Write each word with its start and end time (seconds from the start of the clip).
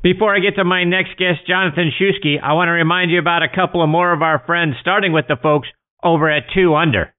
Before 0.00 0.32
I 0.32 0.38
get 0.38 0.54
to 0.56 0.64
my 0.64 0.84
next 0.84 1.18
guest, 1.18 1.40
Jonathan 1.48 1.90
Shuskey, 1.90 2.40
I 2.40 2.52
want 2.52 2.68
to 2.68 2.72
remind 2.72 3.10
you 3.10 3.18
about 3.18 3.42
a 3.42 3.48
couple 3.52 3.82
of 3.82 3.88
more 3.88 4.12
of 4.12 4.22
our 4.22 4.40
friends, 4.46 4.76
starting 4.80 5.12
with 5.12 5.24
the 5.26 5.36
folks 5.42 5.66
over 6.04 6.30
at 6.30 6.44
2 6.54 6.76
Under. 6.76 7.12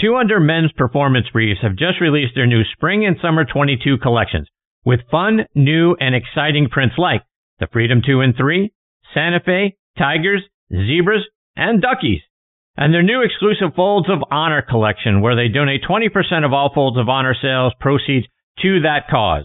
2 0.00 0.16
Under 0.16 0.40
men's 0.40 0.72
performance 0.72 1.26
briefs 1.30 1.60
have 1.60 1.76
just 1.76 2.00
released 2.00 2.34
their 2.34 2.46
new 2.46 2.62
spring 2.72 3.04
and 3.04 3.16
summer 3.20 3.44
22 3.44 3.98
collections 3.98 4.48
with 4.86 5.00
fun, 5.10 5.44
new, 5.54 5.94
and 6.00 6.14
exciting 6.14 6.68
prints 6.70 6.94
like 6.96 7.20
the 7.60 7.66
Freedom 7.70 8.00
2 8.00 8.22
and 8.22 8.34
3, 8.34 8.72
Santa 9.12 9.40
Fe, 9.44 9.76
Tigers, 9.98 10.44
Zebras, 10.72 11.26
and 11.54 11.82
Duckies. 11.82 12.22
And 12.78 12.94
their 12.94 13.02
new 13.02 13.20
exclusive 13.20 13.74
Folds 13.76 14.08
of 14.08 14.24
Honor 14.30 14.62
collection, 14.62 15.20
where 15.20 15.36
they 15.36 15.48
donate 15.48 15.82
20% 15.82 16.46
of 16.46 16.54
all 16.54 16.72
Folds 16.74 16.96
of 16.96 17.10
Honor 17.10 17.36
sales 17.42 17.74
proceeds 17.78 18.26
to 18.62 18.80
that 18.80 19.10
cause. 19.10 19.44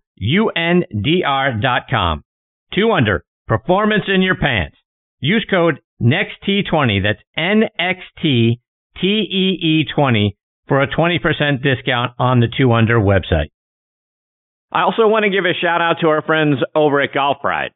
UNDR.com. 0.21 2.23
Two 2.73 2.91
under, 2.91 3.23
performance 3.47 4.03
in 4.07 4.21
your 4.21 4.35
pants. 4.35 4.77
Use 5.19 5.45
code 5.49 5.81
NEXT20, 6.01 7.03
that's 7.03 7.19
N-X-T-T-E-E-20 7.37 10.29
for 10.67 10.81
a 10.81 10.87
20% 10.87 11.63
discount 11.63 12.13
on 12.17 12.39
the 12.39 12.47
Two 12.57 12.71
Under 12.71 12.99
website. 12.99 13.51
I 14.71 14.81
also 14.83 15.07
want 15.07 15.23
to 15.23 15.29
give 15.29 15.45
a 15.45 15.53
shout 15.59 15.81
out 15.81 15.97
to 16.01 16.07
our 16.07 16.21
friends 16.21 16.59
over 16.73 17.01
at 17.01 17.13
Golf 17.13 17.41
Pride. 17.41 17.71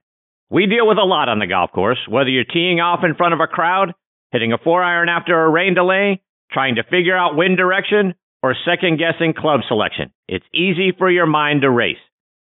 We 0.50 0.68
deal 0.68 0.88
with 0.88 0.98
a 0.98 1.04
lot 1.04 1.28
on 1.28 1.40
the 1.40 1.48
golf 1.48 1.72
course, 1.72 2.00
whether 2.08 2.30
you're 2.30 2.46
teeing 2.46 2.80
off 2.80 3.04
in 3.04 3.16
front 3.16 3.34
of 3.34 3.42
a 3.42 3.48
crowd, 3.48 3.94
hitting 4.32 4.54
a 4.54 4.58
four 4.58 4.82
iron 4.84 5.10
after 5.10 5.44
a 5.44 5.50
rain 5.50 5.74
delay, 5.74 6.22
trying 6.52 6.76
to 6.76 6.84
figure 6.84 7.18
out 7.18 7.36
wind 7.36 7.58
direction, 7.58 8.14
or 8.42 8.56
second 8.64 8.98
guessing 8.98 9.34
club 9.34 9.62
selection. 9.68 10.14
It's 10.28 10.46
easy 10.54 10.94
for 10.98 11.10
your 11.10 11.26
mind 11.26 11.64
to 11.64 11.70
race. 11.70 11.98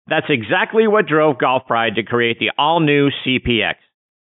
That's 0.10 0.28
exactly 0.30 0.88
what 0.88 1.08
drove 1.08 1.38
Golf 1.38 1.64
Pride 1.68 1.96
to 1.96 2.04
create 2.04 2.40
the 2.40 2.52
all 2.58 2.80
new 2.80 3.10
CPX. 3.26 3.76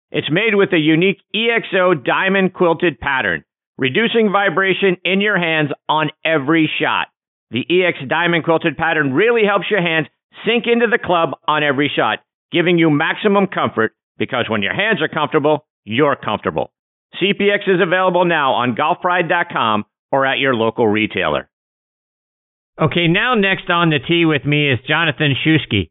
It's 0.09 0.31
made 0.31 0.55
with 0.55 0.73
a 0.73 0.77
unique 0.77 1.19
EXO 1.35 2.03
diamond 2.03 2.53
quilted 2.53 2.99
pattern, 2.99 3.43
reducing 3.77 4.31
vibration 4.31 4.97
in 5.03 5.21
your 5.21 5.37
hands 5.37 5.69
on 5.87 6.09
every 6.25 6.69
shot. 6.79 7.07
The 7.51 7.65
EX 7.69 7.99
diamond 8.09 8.43
quilted 8.43 8.77
pattern 8.77 9.13
really 9.13 9.43
helps 9.45 9.69
your 9.69 9.81
hands 9.81 10.07
sink 10.45 10.65
into 10.65 10.87
the 10.87 10.99
club 11.03 11.31
on 11.47 11.63
every 11.63 11.91
shot, 11.93 12.19
giving 12.51 12.77
you 12.77 12.89
maximum 12.89 13.47
comfort 13.47 13.93
because 14.17 14.45
when 14.49 14.63
your 14.63 14.73
hands 14.73 15.01
are 15.01 15.07
comfortable, 15.07 15.65
you're 15.83 16.15
comfortable. 16.15 16.71
CPX 17.21 17.67
is 17.67 17.81
available 17.81 18.25
now 18.25 18.53
on 18.53 18.75
golfpride.com 18.75 19.85
or 20.11 20.25
at 20.25 20.39
your 20.39 20.55
local 20.55 20.87
retailer. 20.87 21.49
Okay, 22.79 23.07
now 23.07 23.33
next 23.33 23.71
on 23.71 23.89
the 23.89 23.97
tee 23.97 24.25
with 24.25 24.45
me 24.45 24.71
is 24.71 24.77
Jonathan 24.87 25.33
Shuskey. 25.43 25.89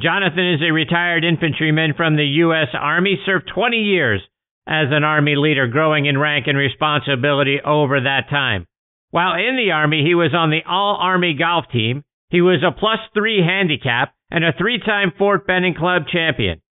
Jonathan 0.00 0.54
is 0.54 0.62
a 0.62 0.72
retired 0.72 1.24
infantryman 1.24 1.92
from 1.94 2.16
the 2.16 2.24
U.S. 2.48 2.68
Army, 2.72 3.20
served 3.26 3.50
20 3.54 3.76
years 3.76 4.22
as 4.66 4.88
an 4.90 5.04
Army 5.04 5.36
leader, 5.36 5.66
growing 5.66 6.06
in 6.06 6.16
rank 6.16 6.46
and 6.46 6.56
responsibility 6.56 7.60
over 7.62 8.00
that 8.00 8.30
time. 8.30 8.66
While 9.10 9.34
in 9.34 9.56
the 9.56 9.72
Army, 9.72 10.02
he 10.06 10.14
was 10.14 10.32
on 10.34 10.48
the 10.48 10.62
All 10.66 10.96
Army 10.98 11.34
golf 11.34 11.66
team. 11.70 12.02
He 12.30 12.40
was 12.40 12.62
a 12.62 12.72
plus 12.72 13.00
three 13.12 13.42
handicap 13.44 14.14
and 14.30 14.42
a 14.42 14.54
three 14.56 14.78
time 14.78 15.12
Fort 15.18 15.46
Benning 15.46 15.74
Club 15.74 16.04
champion. 16.10 16.62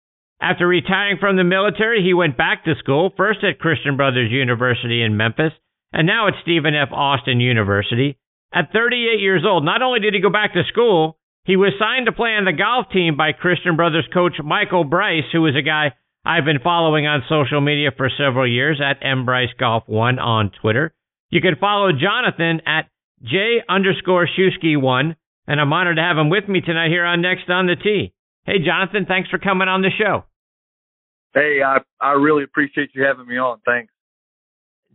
After 0.41 0.67
retiring 0.67 1.19
from 1.21 1.37
the 1.37 1.45
military, 1.45 2.03
he 2.03 2.15
went 2.15 2.39
back 2.39 2.65
to 2.65 2.77
school, 2.79 3.13
first 3.15 3.45
at 3.45 3.59
Christian 3.59 3.99
Brothers 3.99 4.33
University 4.33 5.03
in 5.03 5.19
Memphis, 5.19 5.53
and 5.93 6.07
now 6.07 6.29
at 6.29 6.35
Stephen 6.41 6.75
F. 6.75 6.89
Austin 6.93 7.41
University. 7.41 8.17
At 8.53 8.73
38 8.73 9.21
years 9.21 9.45
old, 9.47 9.65
not 9.65 9.83
only 9.83 10.01
did 10.01 10.15
he 10.15 10.21
go 10.21 10.31
back 10.31 10.55
to 10.55 10.63
school, 10.69 11.19
he 11.45 11.57
was 11.57 11.73
signed 11.79 12.07
to 12.07 12.13
play 12.13 12.31
on 12.31 12.45
the 12.45 12.53
golf 12.53 12.87
team 12.93 13.17
by 13.17 13.33
Christian 13.33 13.77
Brothers 13.77 14.09
coach 14.13 14.35
Michael 14.43 14.85
Bryce, 14.85 15.31
who 15.33 15.47
is 15.47 15.55
a 15.57 15.63
guy 15.63 15.95
I've 16.25 16.45
been 16.45 16.59
following 16.63 17.07
on 17.07 17.23
social 17.29 17.61
media 17.61 17.91
for 17.97 18.11
several 18.11 18.47
years 18.47 18.81
at 18.81 19.01
mbrycegolf1 19.01 20.21
on 20.21 20.51
Twitter. 20.61 20.93
You 21.31 21.41
can 21.41 21.57
follow 21.61 21.93
Jonathan 21.93 22.61
at 22.67 22.91
J 23.23 23.63
underscore 23.69 24.29
Shuskey1, 24.29 25.15
and 25.47 25.61
I'm 25.61 25.73
honored 25.73 25.97
to 25.97 26.03
have 26.03 26.19
him 26.19 26.29
with 26.29 26.49
me 26.49 26.61
tonight 26.61 26.91
here 26.91 27.05
on 27.05 27.23
Next 27.23 27.49
on 27.49 27.67
the 27.67 27.77
Tee. 27.77 28.13
Hey, 28.45 28.59
Jonathan, 28.65 29.07
thanks 29.07 29.31
for 29.31 29.39
coming 29.39 29.69
on 29.69 29.83
the 29.83 29.91
show. 29.97 30.25
Hey, 31.35 31.61
I 31.65 31.79
I 32.01 32.13
really 32.13 32.43
appreciate 32.43 32.91
you 32.95 33.05
having 33.05 33.27
me 33.27 33.39
on. 33.39 33.61
Thanks. 33.65 33.93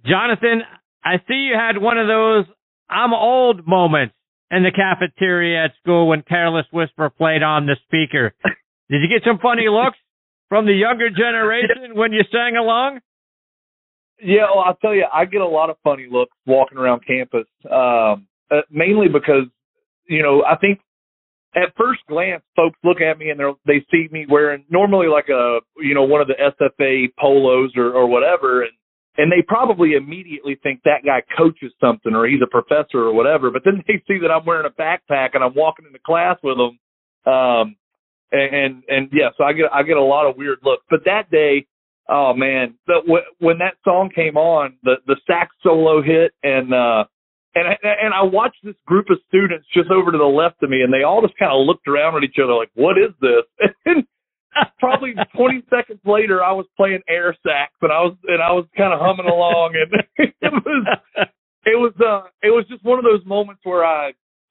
Jonathan, 0.05 0.61
I 1.03 1.17
see 1.27 1.33
you 1.33 1.55
had 1.55 1.81
one 1.81 1.97
of 1.97 2.07
those 2.07 2.45
I'm 2.89 3.13
old 3.13 3.67
moments 3.67 4.15
in 4.51 4.63
the 4.63 4.71
cafeteria 4.71 5.65
at 5.65 5.71
school 5.81 6.07
when 6.07 6.21
Careless 6.21 6.65
Whisper 6.71 7.09
played 7.09 7.43
on 7.43 7.65
the 7.65 7.75
speaker. 7.85 8.33
Did 8.89 9.01
you 9.01 9.09
get 9.09 9.25
some 9.25 9.39
funny 9.39 9.67
looks 9.69 9.97
from 10.49 10.65
the 10.65 10.73
younger 10.73 11.09
generation 11.15 11.95
when 11.95 12.13
you 12.13 12.21
sang 12.31 12.55
along? 12.57 12.99
Yeah, 14.21 14.47
well, 14.53 14.63
I'll 14.65 14.75
tell 14.75 14.93
you, 14.93 15.05
I 15.11 15.25
get 15.25 15.41
a 15.41 15.47
lot 15.47 15.69
of 15.69 15.75
funny 15.83 16.07
looks 16.09 16.31
walking 16.45 16.77
around 16.77 17.05
campus, 17.05 17.47
um, 17.69 18.27
uh, 18.49 18.61
mainly 18.71 19.07
because, 19.09 19.43
you 20.07 20.23
know, 20.23 20.43
I 20.43 20.55
think 20.55 20.79
at 21.55 21.73
first 21.77 22.01
glance, 22.07 22.43
folks 22.55 22.77
look 22.83 23.01
at 23.01 23.17
me 23.17 23.29
and 23.29 23.39
they 23.39 23.45
they 23.65 23.85
see 23.91 24.07
me 24.11 24.25
wearing 24.29 24.65
normally 24.69 25.07
like 25.07 25.27
a, 25.29 25.59
you 25.77 25.93
know, 25.93 26.03
one 26.03 26.21
of 26.21 26.27
the 26.27 26.35
SFA 26.35 27.07
polos 27.19 27.71
or, 27.75 27.91
or 27.91 28.07
whatever. 28.07 28.61
And 28.61 28.71
and 29.17 29.31
they 29.31 29.41
probably 29.41 29.93
immediately 29.93 30.59
think 30.61 30.81
that 30.83 31.05
guy 31.05 31.23
coaches 31.37 31.71
something 31.79 32.13
or 32.13 32.27
he's 32.27 32.41
a 32.43 32.47
professor 32.47 32.99
or 32.99 33.13
whatever. 33.13 33.49
But 33.51 33.63
then 33.63 33.83
they 33.87 34.01
see 34.07 34.19
that 34.21 34.31
I'm 34.31 34.45
wearing 34.45 34.67
a 34.67 34.81
backpack 34.81 35.29
and 35.33 35.43
I'm 35.43 35.55
walking 35.55 35.85
into 35.85 35.99
class 36.05 36.37
with 36.43 36.57
them. 36.57 36.79
Um, 37.31 37.75
and, 38.31 38.55
and, 38.55 38.83
and 38.87 39.09
yeah, 39.13 39.29
so 39.37 39.43
I 39.43 39.53
get, 39.53 39.65
I 39.73 39.83
get 39.83 39.97
a 39.97 40.03
lot 40.03 40.29
of 40.29 40.35
weird 40.35 40.59
looks, 40.63 40.83
but 40.89 41.01
that 41.05 41.31
day, 41.31 41.65
oh 42.09 42.33
man, 42.33 42.75
the, 42.87 42.99
when 43.39 43.59
that 43.59 43.75
song 43.83 44.09
came 44.13 44.35
on, 44.35 44.77
the, 44.83 44.95
the 45.07 45.15
sax 45.25 45.55
solo 45.63 46.01
hit 46.01 46.33
and, 46.43 46.73
uh, 46.73 47.05
and 47.55 47.69
I, 47.69 47.77
and 48.03 48.13
I 48.13 48.21
watched 48.23 48.59
this 48.63 48.75
group 48.85 49.09
of 49.09 49.17
students 49.29 49.65
just 49.73 49.89
over 49.89 50.11
to 50.11 50.17
the 50.17 50.23
left 50.25 50.61
of 50.61 50.69
me, 50.69 50.81
and 50.81 50.93
they 50.93 51.03
all 51.03 51.21
just 51.21 51.37
kind 51.39 51.53
of 51.53 51.65
looked 51.65 51.87
around 51.87 52.17
at 52.17 52.23
each 52.23 52.35
other 52.35 52.53
like, 52.53 52.69
"What 52.75 52.97
is 52.97 53.15
this?" 53.21 53.47
And 53.85 54.03
probably 54.79 55.13
20 55.35 55.63
seconds 55.69 55.99
later, 56.05 56.43
I 56.43 56.51
was 56.51 56.65
playing 56.77 57.01
air 57.09 57.35
sax 57.43 57.73
and 57.81 57.91
I 57.91 58.01
was 58.01 58.15
and 58.27 58.41
I 58.41 58.51
was 58.51 58.65
kind 58.77 58.93
of 58.93 58.99
humming 58.99 59.27
along, 59.27 59.75
and 59.75 60.03
it 60.41 60.53
was 60.53 60.97
it 61.65 61.77
was 61.77 61.93
uh 61.99 62.29
it 62.41 62.51
was 62.51 62.65
just 62.69 62.83
one 62.83 62.99
of 62.99 63.05
those 63.05 63.25
moments 63.25 63.61
where 63.63 63.83
I 63.83 64.09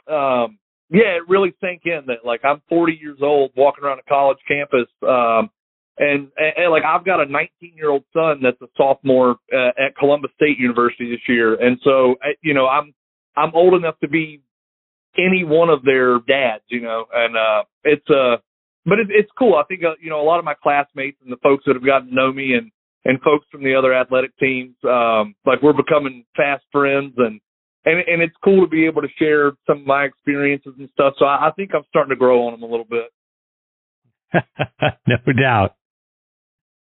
um 0.08 0.58
yeah 0.90 1.16
it 1.16 1.28
really 1.28 1.54
sank 1.60 1.82
in 1.84 2.02
that 2.06 2.24
like 2.24 2.40
I'm 2.44 2.60
40 2.68 2.98
years 3.00 3.18
old 3.22 3.52
walking 3.56 3.84
around 3.84 4.00
a 4.00 4.08
college 4.08 4.38
campus 4.46 4.88
um 5.02 5.50
and, 5.96 6.28
and, 6.36 6.52
and 6.56 6.70
like 6.72 6.82
I've 6.84 7.04
got 7.04 7.20
a 7.20 7.26
19 7.26 7.48
year 7.76 7.90
old 7.90 8.04
son 8.12 8.40
that's 8.42 8.60
a 8.60 8.66
sophomore 8.76 9.36
uh, 9.52 9.68
at 9.78 9.96
Columbus 9.96 10.32
State 10.34 10.58
University 10.58 11.10
this 11.10 11.20
year, 11.28 11.54
and 11.54 11.78
so 11.84 12.16
you 12.42 12.52
know 12.52 12.66
I'm 12.66 12.92
I'm 13.36 13.54
old 13.54 13.74
enough 13.74 13.98
to 14.00 14.08
be 14.08 14.42
any 15.16 15.44
one 15.44 15.70
of 15.70 15.84
their 15.84 16.18
dads, 16.18 16.64
you 16.66 16.80
know, 16.80 17.04
and 17.12 17.36
uh 17.36 17.62
it's 17.84 18.10
uh 18.10 18.38
but 18.84 18.98
it, 18.98 19.08
it's 19.10 19.30
cool. 19.38 19.54
I 19.54 19.64
think 19.64 19.82
uh, 19.84 19.94
you 20.00 20.10
know 20.10 20.20
a 20.20 20.26
lot 20.26 20.38
of 20.38 20.44
my 20.44 20.54
classmates 20.54 21.18
and 21.22 21.32
the 21.32 21.38
folks 21.42 21.64
that 21.66 21.74
have 21.74 21.84
gotten 21.84 22.08
to 22.08 22.14
know 22.14 22.32
me 22.32 22.54
and 22.54 22.70
and 23.04 23.20
folks 23.20 23.46
from 23.50 23.62
the 23.62 23.74
other 23.74 23.92
athletic 23.92 24.36
teams, 24.38 24.74
um, 24.84 25.34
like 25.44 25.62
we're 25.62 25.74
becoming 25.74 26.24
fast 26.36 26.64
friends 26.72 27.14
and 27.18 27.40
and 27.84 27.98
and 28.06 28.22
it's 28.22 28.36
cool 28.42 28.64
to 28.64 28.70
be 28.70 28.86
able 28.86 29.02
to 29.02 29.08
share 29.18 29.52
some 29.66 29.80
of 29.80 29.86
my 29.86 30.04
experiences 30.04 30.74
and 30.78 30.88
stuff. 30.92 31.14
So 31.18 31.24
I, 31.24 31.48
I 31.48 31.50
think 31.52 31.70
I'm 31.74 31.84
starting 31.88 32.10
to 32.10 32.16
grow 32.16 32.46
on 32.46 32.52
them 32.52 32.62
a 32.62 32.70
little 32.70 32.86
bit. 32.88 33.10
no 35.06 35.32
doubt. 35.32 35.76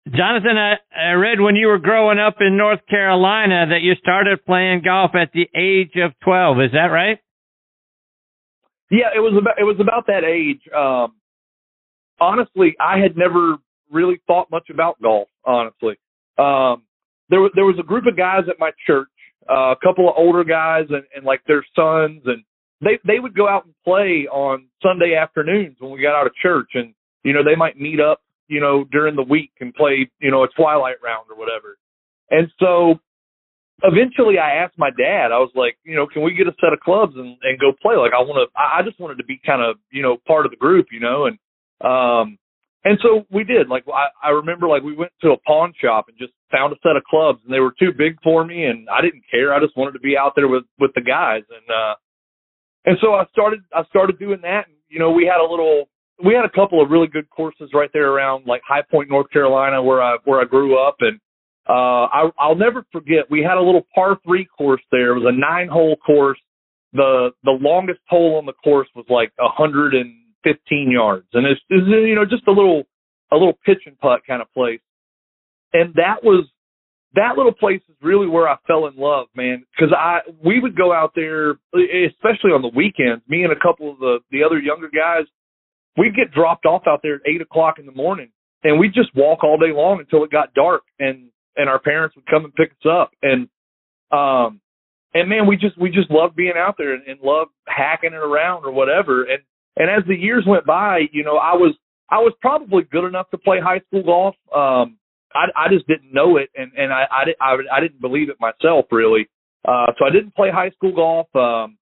Jonathan, 0.10 0.58
I, 0.58 0.76
I 0.98 1.12
read 1.14 1.40
when 1.40 1.56
you 1.56 1.68
were 1.68 1.80
growing 1.80 2.20
up 2.20 2.36
in 2.42 2.58
North 2.58 2.82
Carolina 2.90 3.68
that 3.70 3.82
you 3.82 3.94
started 3.96 4.46
playing 4.46 4.82
golf 4.84 5.12
at 5.16 5.32
the 5.34 5.48
age 5.56 5.94
of 5.96 6.12
12. 6.26 6.60
Is 6.60 6.72
that 6.74 6.88
right? 6.92 7.20
Yeah, 8.92 9.08
it 9.16 9.20
was 9.20 9.34
about 9.40 9.58
it 9.58 9.64
was 9.64 9.78
about 9.80 10.08
that 10.08 10.24
age. 10.24 10.62
Um, 10.76 11.16
honestly, 12.24 12.76
I 12.80 13.00
had 13.00 13.16
never 13.18 13.58
really 13.92 14.22
thought 14.28 14.50
much 14.52 14.70
about 14.70 15.02
golf. 15.02 15.28
Honestly, 15.46 15.96
um, 16.38 16.84
there 17.30 17.42
was 17.42 17.52
there 17.56 17.66
was 17.66 17.78
a 17.80 17.84
group 17.84 18.06
of 18.06 18.18
guys 18.18 18.44
at 18.50 18.60
my 18.60 18.72
church, 18.88 19.10
uh, 19.50 19.72
a 19.72 19.76
couple 19.84 20.08
of 20.10 20.16
older 20.18 20.44
guys 20.44 20.86
and, 20.90 21.04
and 21.16 21.26
like 21.26 21.42
their 21.48 21.66
sons, 21.76 22.22
and 22.26 22.44
they 22.82 23.00
they 23.06 23.20
would 23.20 23.36
go 23.36 23.48
out 23.48 23.66
and 23.66 23.74
play 23.84 24.28
on 24.32 24.68
Sunday 24.82 25.16
afternoons 25.16 25.76
when 25.80 25.92
we 25.92 26.02
got 26.02 26.16
out 26.16 26.28
of 26.28 26.34
church, 26.36 26.70
and 26.74 26.94
you 27.24 27.34
know 27.34 27.44
they 27.44 27.56
might 27.56 27.80
meet 27.80 28.00
up 28.00 28.22
you 28.48 28.60
know, 28.60 28.86
during 28.92 29.16
the 29.16 29.24
week 29.24 29.52
and 29.60 29.74
play, 29.74 30.10
you 30.20 30.32
know, 30.32 30.44
a 30.44 30.48
twilight 30.56 30.98
round 31.04 31.26
or 31.30 31.36
whatever. 31.38 31.78
And 32.30 32.48
so 32.60 33.00
eventually 33.84 34.38
I 34.38 34.64
asked 34.64 34.78
my 34.78 34.90
dad, 34.90 35.32
I 35.32 35.40
was 35.40 35.52
like, 35.56 35.78
you 35.84 35.96
know, 35.96 36.08
can 36.08 36.22
we 36.22 36.34
get 36.34 36.48
a 36.48 36.56
set 36.62 36.74
of 36.74 36.80
clubs 36.80 37.14
and, 37.16 37.38
and 37.42 37.60
go 37.60 37.72
play? 37.82 37.96
Like 37.96 38.12
I 38.14 38.22
want 38.22 38.48
to, 38.48 38.60
I 38.60 38.82
just 38.84 39.00
wanted 39.00 39.18
to 39.18 39.24
be 39.24 39.40
kind 39.46 39.62
of, 39.62 39.78
you 39.92 40.02
know, 40.02 40.18
part 40.28 40.46
of 40.46 40.52
the 40.52 40.58
group, 40.58 40.88
you 40.92 41.00
know, 41.00 41.26
and, 41.26 41.38
um, 41.84 42.38
and 42.86 43.00
so 43.02 43.26
we 43.32 43.44
did. 43.44 43.70
Like 43.70 43.86
I, 43.88 44.28
I 44.28 44.32
remember, 44.32 44.68
like 44.68 44.84
we 44.84 44.96
went 44.96 45.12
to 45.22 45.32
a 45.32 45.38
pawn 45.38 45.74
shop 45.82 46.06
and 46.10 46.18
just 46.18 46.34
found 46.52 46.74
a 46.74 46.76
set 46.84 46.98
of 46.98 47.04
clubs, 47.04 47.40
and 47.44 47.54
they 47.54 47.60
were 47.60 47.74
too 47.80 47.92
big 47.98 48.18
for 48.24 48.44
me, 48.44 48.66
and 48.66 48.88
I 48.90 49.02
didn't 49.02 49.24
care. 49.32 49.54
I 49.54 49.60
just 49.60 49.78
wanted 49.78 49.94
to 49.94 50.00
be 50.00 50.18
out 50.18 50.34
there 50.36 50.48
with 50.48 50.64
with 50.80 50.92
the 50.96 51.02
guys, 51.02 51.44
and 51.50 51.70
uh, 51.70 51.96
and 52.86 52.98
so 53.02 53.14
I 53.14 53.26
started 53.32 53.62
I 53.74 53.84
started 53.86 54.20
doing 54.20 54.40
that. 54.42 54.68
And, 54.68 54.76
you 54.90 55.00
know, 55.00 55.12
we 55.12 55.26
had 55.26 55.40
a 55.40 55.50
little, 55.50 55.90
we 56.24 56.34
had 56.34 56.46
a 56.46 56.50
couple 56.50 56.82
of 56.82 56.92
really 56.92 57.08
good 57.08 57.30
courses 57.30 57.70
right 57.74 57.90
there 57.94 58.12
around 58.12 58.46
like 58.46 58.62
High 58.68 58.84
Point, 58.92 59.10
North 59.10 59.30
Carolina, 59.32 59.82
where 59.82 60.02
I 60.02 60.18
where 60.26 60.42
I 60.42 60.46
grew 60.46 60.78
up, 60.78 60.98
and 61.00 61.20
uh, 61.70 62.08
I, 62.12 62.30
I'll 62.38 62.56
never 62.56 62.86
forget. 62.92 63.32
We 63.32 63.42
had 63.42 63.58
a 63.58 63.62
little 63.62 63.88
par 63.96 64.20
three 64.26 64.46
course 64.58 64.82
there. 64.92 65.16
It 65.16 65.20
was 65.20 65.34
a 65.34 65.40
nine 65.40 65.70
hole 65.70 65.96
course. 65.96 66.40
The 66.92 67.32
the 67.44 67.52
longest 67.52 68.02
hole 68.10 68.36
on 68.36 68.46
the 68.46 68.54
course 68.54 68.90
was 68.94 69.06
like 69.10 69.32
a 69.40 69.48
hundred 69.48 69.94
and 69.94 70.14
15 70.44 70.92
yards, 70.92 71.28
and 71.34 71.46
it's, 71.46 71.62
it's 71.70 71.88
you 71.88 72.16
know 72.16 72.26
just 72.26 72.48
a 72.48 72.52
little 72.52 72.84
a 73.32 73.36
little 73.36 73.58
pitch 73.66 73.84
and 73.86 73.98
putt 74.00 74.22
kind 74.28 74.42
of 74.42 74.52
place. 74.54 74.82
And 75.74 75.94
that 75.96 76.24
was 76.24 76.46
that 77.16 77.38
little 77.38 77.54
place 77.54 77.82
is 77.90 77.96
really 78.02 78.28
where 78.28 78.48
I 78.48 78.56
fell 78.68 78.88
in 78.88 78.96
love, 78.96 79.28
man. 79.36 79.66
Because 79.76 79.94
I 79.98 80.20
we 80.44 80.60
would 80.60 80.76
go 80.76 80.94
out 80.94 81.14
there, 81.16 81.52
especially 81.74 82.52
on 82.52 82.62
the 82.62 82.72
weekends. 82.76 83.24
Me 83.28 83.44
and 83.44 83.52
a 83.52 83.60
couple 83.60 83.92
of 83.92 84.00
the 84.00 84.20
the 84.32 84.44
other 84.44 84.60
younger 84.60 84.90
guys, 84.90 85.26
we'd 85.98 86.16
get 86.16 86.32
dropped 86.32 86.66
off 86.66 86.84
out 86.88 87.00
there 87.04 87.16
at 87.16 87.22
eight 87.28 87.42
o'clock 87.42 87.80
in 87.80 87.86
the 87.86 87.92
morning, 87.92 88.30
and 88.64 88.80
we'd 88.80 88.94
just 88.94 89.16
walk 89.16 89.44
all 89.44 89.58
day 89.58 89.72
long 89.74 90.00
until 90.00 90.24
it 90.24 90.32
got 90.32 90.54
dark, 90.54 90.84
and 91.00 91.30
and 91.56 91.70
our 91.70 91.80
parents 91.80 92.16
would 92.16 92.26
come 92.26 92.46
and 92.46 92.56
pick 92.56 92.72
us 92.72 92.90
up, 92.90 93.12
and 93.22 93.48
um, 94.12 94.60
and 95.14 95.30
man, 95.30 95.48
we 95.48 95.56
just 95.56 95.78
we 95.78 95.90
just 95.90 96.10
loved 96.10 96.36
being 96.36 96.54
out 96.58 96.76
there 96.78 96.94
and, 96.94 97.08
and 97.08 97.20
loved 97.22 97.52
hacking 97.68 98.14
it 98.14 98.18
around 98.18 98.66
or 98.66 98.72
whatever, 98.72 99.24
and 99.24 99.44
and 99.78 99.90
as 99.90 100.04
the 100.08 100.16
years 100.16 100.44
went 100.48 100.66
by, 100.66 101.02
you 101.12 101.24
know, 101.24 101.38
I 101.38 101.54
was 101.54 101.76
I 102.10 102.18
was 102.20 102.34
probably 102.42 102.84
good 102.84 103.06
enough 103.06 103.30
to 103.32 103.38
play 103.38 103.60
high 103.60 103.80
school 103.88 104.04
golf. 104.04 104.36
Um, 104.56 104.98
I, 105.34 105.46
I 105.56 105.68
just 105.70 105.88
didn't 105.88 106.14
know 106.14 106.38
it, 106.38 106.50
and 106.56 106.72
and 106.78 106.94
I 106.94 107.06
I, 107.10 107.24
I, 107.42 107.58
I 107.78 107.80
didn't 107.80 108.02
believe 108.02 108.30
it 108.30 108.38
myself 108.40 108.86
really. 108.92 109.28
Uh, 109.66 109.88
so 109.98 110.06
I 110.06 110.12
didn't 110.12 110.36
play 110.36 110.52
high 110.52 110.70
school 110.72 110.94
golf. 110.94 111.28
Um, 111.36 111.78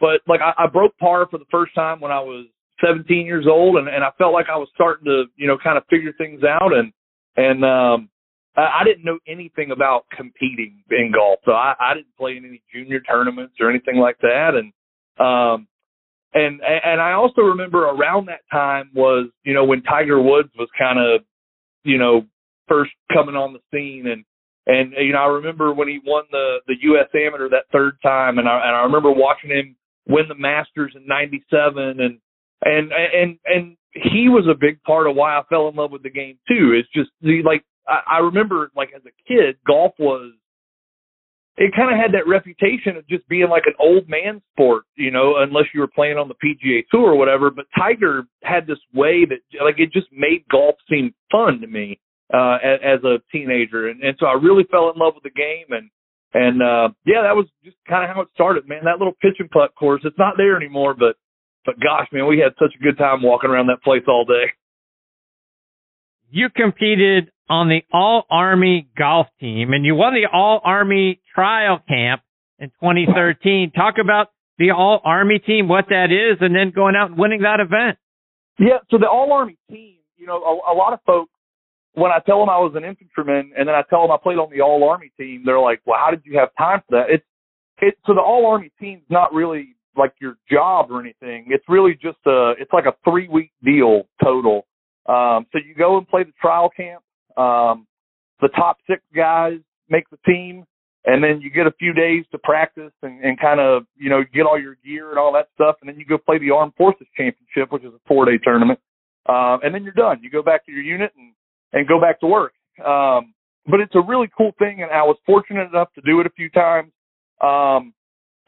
but 0.00 0.20
like 0.26 0.40
I, 0.40 0.64
I 0.64 0.66
broke 0.66 0.96
par 0.98 1.26
for 1.30 1.38
the 1.38 1.44
first 1.50 1.74
time 1.74 2.00
when 2.00 2.10
I 2.10 2.20
was 2.20 2.46
17 2.84 3.26
years 3.26 3.46
old, 3.48 3.76
and 3.76 3.88
and 3.88 4.04
I 4.04 4.10
felt 4.18 4.32
like 4.32 4.46
I 4.52 4.56
was 4.56 4.68
starting 4.74 5.04
to 5.06 5.24
you 5.36 5.46
know 5.46 5.56
kind 5.62 5.78
of 5.78 5.84
figure 5.88 6.12
things 6.12 6.42
out, 6.44 6.72
and 6.74 6.92
and 7.36 7.64
um, 7.64 8.10
I, 8.56 8.80
I 8.80 8.84
didn't 8.84 9.04
know 9.04 9.18
anything 9.26 9.70
about 9.70 10.04
competing 10.14 10.82
in 10.90 11.12
golf, 11.12 11.40
so 11.44 11.52
I, 11.52 11.74
I 11.80 11.94
didn't 11.94 12.16
play 12.18 12.36
in 12.36 12.44
any 12.44 12.62
junior 12.72 13.00
tournaments 13.00 13.54
or 13.60 13.70
anything 13.70 13.96
like 13.96 14.18
that, 14.20 14.52
and 14.54 14.72
um, 15.24 15.68
and 16.34 16.60
and 16.62 17.00
I 17.00 17.12
also 17.12 17.42
remember 17.42 17.86
around 17.86 18.26
that 18.26 18.42
time 18.50 18.90
was 18.94 19.28
you 19.44 19.54
know 19.54 19.64
when 19.64 19.82
Tiger 19.82 20.20
Woods 20.20 20.50
was 20.58 20.68
kind 20.78 20.98
of 20.98 21.22
you 21.84 21.98
know 21.98 22.22
first 22.68 22.92
coming 23.12 23.34
on 23.34 23.52
the 23.52 23.60
scene 23.72 24.06
and 24.06 24.24
and 24.66 24.92
you 25.04 25.12
know 25.12 25.18
I 25.18 25.26
remember 25.26 25.72
when 25.72 25.88
he 25.88 26.00
won 26.04 26.24
the 26.30 26.58
the 26.66 26.76
U.S. 26.82 27.08
Amateur 27.14 27.48
that 27.48 27.64
third 27.72 27.94
time 28.02 28.38
and 28.38 28.48
I 28.48 28.60
and 28.64 28.76
I 28.76 28.82
remember 28.82 29.10
watching 29.10 29.50
him 29.50 29.76
win 30.08 30.28
the 30.28 30.34
Masters 30.34 30.92
in 30.94 31.06
'97 31.06 32.00
and 32.00 32.18
and 32.62 32.92
and 32.92 33.38
and 33.44 33.76
he 33.92 34.28
was 34.28 34.46
a 34.48 34.58
big 34.58 34.80
part 34.82 35.08
of 35.08 35.16
why 35.16 35.36
I 35.36 35.42
fell 35.48 35.68
in 35.68 35.74
love 35.74 35.90
with 35.90 36.02
the 36.04 36.10
game 36.10 36.38
too. 36.48 36.78
It's 36.78 36.88
just 36.94 37.10
like 37.44 37.64
I, 37.88 38.00
I 38.06 38.18
remember 38.18 38.70
like 38.76 38.90
as 38.94 39.02
a 39.04 39.14
kid 39.26 39.56
golf 39.66 39.94
was 39.98 40.32
it 41.60 41.76
kind 41.76 41.92
of 41.92 42.00
had 42.00 42.14
that 42.16 42.26
reputation 42.26 42.96
of 42.96 43.06
just 43.06 43.28
being 43.28 43.50
like 43.50 43.64
an 43.66 43.74
old 43.78 44.08
man 44.08 44.40
sport, 44.52 44.84
you 44.96 45.10
know, 45.10 45.34
unless 45.36 45.66
you 45.74 45.80
were 45.80 45.92
playing 45.94 46.16
on 46.16 46.26
the 46.26 46.34
PGA 46.34 46.84
Tour 46.90 47.12
or 47.12 47.16
whatever. 47.18 47.50
But 47.50 47.66
Tiger 47.78 48.24
had 48.42 48.66
this 48.66 48.78
way 48.94 49.26
that, 49.26 49.40
like, 49.62 49.78
it 49.78 49.92
just 49.92 50.06
made 50.10 50.48
golf 50.50 50.76
seem 50.88 51.12
fun 51.30 51.60
to 51.60 51.66
me 51.66 52.00
uh, 52.32 52.56
as, 52.64 53.04
a 53.04 53.18
teenager, 53.30 53.88
and, 53.88 54.02
and 54.02 54.16
so 54.18 54.24
I 54.24 54.32
really 54.40 54.64
fell 54.70 54.90
in 54.90 54.98
love 54.98 55.12
with 55.14 55.24
the 55.24 55.36
game. 55.36 55.66
And 55.68 55.90
and 56.32 56.62
uh, 56.62 56.96
yeah, 57.04 57.28
that 57.28 57.36
was 57.36 57.46
just 57.62 57.76
kind 57.86 58.08
of 58.08 58.16
how 58.16 58.22
it 58.22 58.28
started, 58.32 58.66
man. 58.66 58.84
That 58.84 58.98
little 58.98 59.16
pitch 59.20 59.36
and 59.38 59.50
putt 59.50 59.74
course, 59.78 60.00
it's 60.04 60.18
not 60.18 60.34
there 60.38 60.56
anymore, 60.56 60.94
but 60.98 61.16
but 61.66 61.74
gosh, 61.78 62.08
man, 62.10 62.26
we 62.26 62.38
had 62.38 62.54
such 62.58 62.72
a 62.74 62.82
good 62.82 62.96
time 62.96 63.22
walking 63.22 63.50
around 63.50 63.66
that 63.66 63.82
place 63.84 64.04
all 64.08 64.24
day. 64.24 64.52
You 66.30 66.48
competed 66.48 67.30
on 67.50 67.68
the 67.68 67.82
All 67.92 68.24
Army 68.30 68.88
golf 68.96 69.26
team, 69.40 69.72
and 69.72 69.84
you 69.84 69.96
won 69.96 70.14
the 70.14 70.28
All 70.32 70.60
Army 70.64 71.20
trial 71.40 71.80
camp 71.88 72.22
in 72.58 72.68
2013. 72.80 73.72
Talk 73.74 73.94
about 74.00 74.28
the 74.58 74.72
All 74.72 75.00
Army 75.04 75.38
team, 75.38 75.68
what 75.68 75.86
that 75.88 76.12
is, 76.12 76.38
and 76.40 76.54
then 76.54 76.70
going 76.74 76.94
out 76.96 77.10
and 77.10 77.18
winning 77.18 77.42
that 77.42 77.60
event. 77.60 77.98
Yeah, 78.58 78.78
so 78.90 78.98
the 78.98 79.08
All 79.08 79.32
Army 79.32 79.56
team, 79.70 79.96
you 80.18 80.26
know, 80.26 80.36
a, 80.36 80.72
a 80.72 80.76
lot 80.76 80.92
of 80.92 81.00
folks, 81.06 81.32
when 81.94 82.10
I 82.12 82.18
tell 82.24 82.38
them 82.38 82.50
I 82.50 82.58
was 82.58 82.72
an 82.76 82.84
infantryman, 82.84 83.52
and 83.56 83.66
then 83.66 83.74
I 83.74 83.82
tell 83.88 84.02
them 84.02 84.10
I 84.10 84.18
played 84.22 84.38
on 84.38 84.50
the 84.52 84.60
All 84.60 84.86
Army 84.88 85.10
team, 85.18 85.42
they're 85.44 85.58
like, 85.58 85.80
"Well, 85.86 85.98
how 85.98 86.10
did 86.10 86.22
you 86.24 86.38
have 86.38 86.50
time 86.58 86.82
for 86.88 86.98
that?" 86.98 87.12
It's 87.12 87.24
it 87.80 87.94
so 88.06 88.14
the 88.14 88.20
All 88.20 88.46
Army 88.46 88.70
team's 88.78 89.02
not 89.08 89.32
really 89.32 89.74
like 89.96 90.12
your 90.20 90.36
job 90.50 90.90
or 90.90 91.00
anything. 91.00 91.46
It's 91.48 91.64
really 91.68 91.94
just 91.94 92.18
a 92.26 92.52
it's 92.58 92.72
like 92.72 92.84
a 92.84 92.94
three 93.02 93.28
week 93.28 93.50
deal 93.64 94.02
total. 94.22 94.66
Um, 95.06 95.46
so 95.52 95.58
you 95.58 95.74
go 95.76 95.98
and 95.98 96.06
play 96.06 96.22
the 96.22 96.32
trial 96.40 96.70
camp. 96.70 97.02
Um, 97.36 97.86
the 98.40 98.48
top 98.48 98.76
six 98.88 99.02
guys 99.14 99.58
make 99.88 100.08
the 100.10 100.18
team, 100.26 100.64
and 101.04 101.24
then 101.24 101.40
you 101.40 101.50
get 101.50 101.66
a 101.66 101.72
few 101.72 101.92
days 101.92 102.24
to 102.32 102.38
practice 102.38 102.92
and, 103.02 103.24
and 103.24 103.38
kind 103.40 103.60
of 103.60 103.84
you 103.96 104.10
know 104.10 104.22
get 104.32 104.42
all 104.42 104.60
your 104.60 104.76
gear 104.84 105.10
and 105.10 105.18
all 105.18 105.32
that 105.32 105.48
stuff, 105.54 105.76
and 105.80 105.88
then 105.88 105.98
you 105.98 106.04
go 106.04 106.18
play 106.18 106.38
the 106.38 106.50
Armed 106.50 106.74
Forces 106.76 107.06
Championship, 107.16 107.72
which 107.72 107.84
is 107.84 107.92
a 107.94 108.00
four 108.06 108.24
day 108.24 108.38
tournament, 108.42 108.78
uh, 109.28 109.58
and 109.62 109.74
then 109.74 109.84
you're 109.84 109.92
done. 109.92 110.20
You 110.22 110.30
go 110.30 110.42
back 110.42 110.66
to 110.66 110.72
your 110.72 110.82
unit 110.82 111.12
and 111.16 111.32
and 111.72 111.88
go 111.88 112.00
back 112.00 112.20
to 112.20 112.26
work. 112.26 112.52
Um, 112.84 113.34
but 113.66 113.80
it's 113.80 113.94
a 113.94 114.00
really 114.00 114.28
cool 114.36 114.52
thing, 114.58 114.82
and 114.82 114.90
I 114.90 115.02
was 115.02 115.16
fortunate 115.26 115.68
enough 115.68 115.92
to 115.94 116.00
do 116.00 116.20
it 116.20 116.26
a 116.26 116.30
few 116.30 116.50
times. 116.50 116.90
Um, 117.40 117.94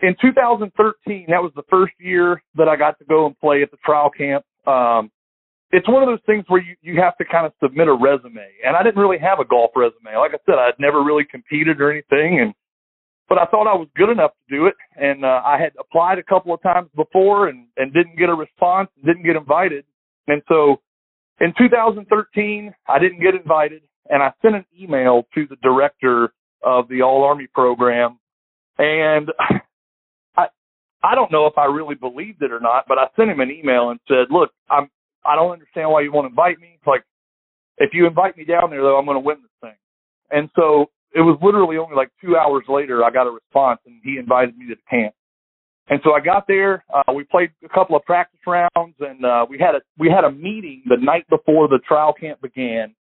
in 0.01 0.17
2013, 0.21 1.27
that 1.29 1.43
was 1.43 1.53
the 1.55 1.63
first 1.71 1.93
year 1.99 2.43
that 2.57 2.69
I 2.69 2.77
got 2.77 2.99
to 2.99 3.05
go 3.05 3.27
and 3.27 3.39
play 3.39 3.63
at 3.63 3.71
the 3.71 3.77
trial 3.85 4.11
camp. 4.11 4.45
Um, 4.67 5.11
it's 5.73 5.89
one 5.89 6.03
of 6.03 6.09
those 6.09 6.21
things 6.27 6.45
where 6.49 6.63
you, 6.63 6.77
you 6.83 7.01
have 7.01 7.17
to 7.17 7.25
kind 7.25 7.47
of 7.47 7.53
submit 7.63 7.89
a 7.89 7.93
resume. 7.93 8.47
And 8.65 8.77
I 8.77 8.83
didn't 8.83 9.01
really 9.01 9.19
have 9.19 9.41
a 9.41 9.45
golf 9.45 9.71
resume. 9.75 10.17
Like 10.17 10.33
I 10.35 10.39
said, 10.45 10.57
I'd 10.59 10.79
never 10.79 11.03
really 11.03 11.25
competed 11.25 11.81
or 11.81 11.91
anything. 11.91 12.41
And, 12.41 12.55
but 13.29 13.39
I 13.39 13.47
thought 13.47 13.67
I 13.67 13.75
was 13.75 13.89
good 13.97 14.11
enough 14.11 14.33
to 14.33 14.57
do 14.57 14.67
it. 14.67 14.75
And, 14.97 15.25
uh, 15.25 15.41
I 15.45 15.59
had 15.59 15.73
applied 15.81 16.19
a 16.19 16.23
couple 16.23 16.53
of 16.53 16.63
times 16.63 16.91
before 16.95 17.49
and, 17.49 17.67
and 17.79 17.93
didn't 17.93 18.19
get 18.19 18.29
a 18.29 18.35
response 18.35 18.91
didn't 19.05 19.25
get 19.25 19.35
invited. 19.35 19.85
And 20.29 20.43
so 20.47 20.83
in 21.41 21.55
2013, 21.57 22.75
I 22.87 22.99
didn't 22.99 23.21
get 23.21 23.35
invited 23.35 23.83
and 24.11 24.23
I 24.23 24.33
sent 24.43 24.55
an 24.55 24.67
email 24.79 25.27
to 25.35 25.47
the 25.47 25.57
director 25.63 26.35
of 26.63 26.87
the 26.89 27.01
All 27.01 27.25
Army 27.25 27.47
program. 27.47 28.19
And 28.77 29.31
I, 30.37 30.49
I 31.03 31.15
don't 31.15 31.33
know 31.33 31.47
if 31.47 31.57
I 31.57 31.65
really 31.65 31.95
believed 31.95 32.43
it 32.43 32.53
or 32.53 32.61
not, 32.61 32.85
but 32.87 32.99
I 32.99 33.07
sent 33.17 33.31
him 33.31 33.41
an 33.41 33.51
email 33.51 33.89
and 33.89 33.99
said, 34.07 34.27
look, 34.31 34.51
I'm, 34.71 34.91
I 35.25 35.37
don't 35.37 35.53
understand 35.53 35.91
why 35.91 36.03
you 36.03 36.13
want 36.13 36.27
to 36.27 36.31
invite 36.31 36.59
me. 36.61 36.73
It's 36.75 36.87
like, 36.87 37.05
if 37.79 37.91
you 37.93 38.07
invite 38.07 38.37
me 38.37 38.45
down 38.45 38.71
there, 38.71 38.83
though, 38.83 38.99
I'm 38.99 39.07
going 39.07 39.17
to 39.17 39.27
win 39.27 39.39
this 39.43 39.51
thing. 39.61 39.77
And 40.31 40.51
so 40.57 40.91
it 41.15 41.21
was 41.21 41.39
literally 41.43 41.77
only 41.77 41.97
like 41.97 42.11
two 42.21 42.37
hours 42.37 42.65
later 42.69 43.05
I 43.05 43.11
got 43.11 43.27
a 43.27 43.31
response, 43.31 43.81
and 43.87 44.01
he 44.03 44.19
invited 44.19 44.57
me 44.57 44.67
to 44.69 44.75
the 44.75 44.83
camp. 44.91 45.15
And 45.89 46.01
so 46.05 46.13
I 46.13 46.21
got 46.21 46.47
there. 46.47 46.85
Uh, 46.95 47.13
we 47.13 47.25
played 47.25 47.51
a 47.65 47.69
couple 47.69 47.97
of 47.97 48.05
practice 48.05 48.41
rounds, 48.47 48.97
and 49.01 49.25
uh, 49.25 49.45
we 49.49 49.59
had 49.59 49.75
a 49.75 49.81
we 49.99 50.09
had 50.09 50.25
a 50.25 50.31
meeting 50.31 50.83
the 50.87 50.97
night 50.97 51.27
before 51.29 51.69
the 51.69 51.81
trial 51.87 52.15
camp 52.19 52.41
began. 52.41 52.95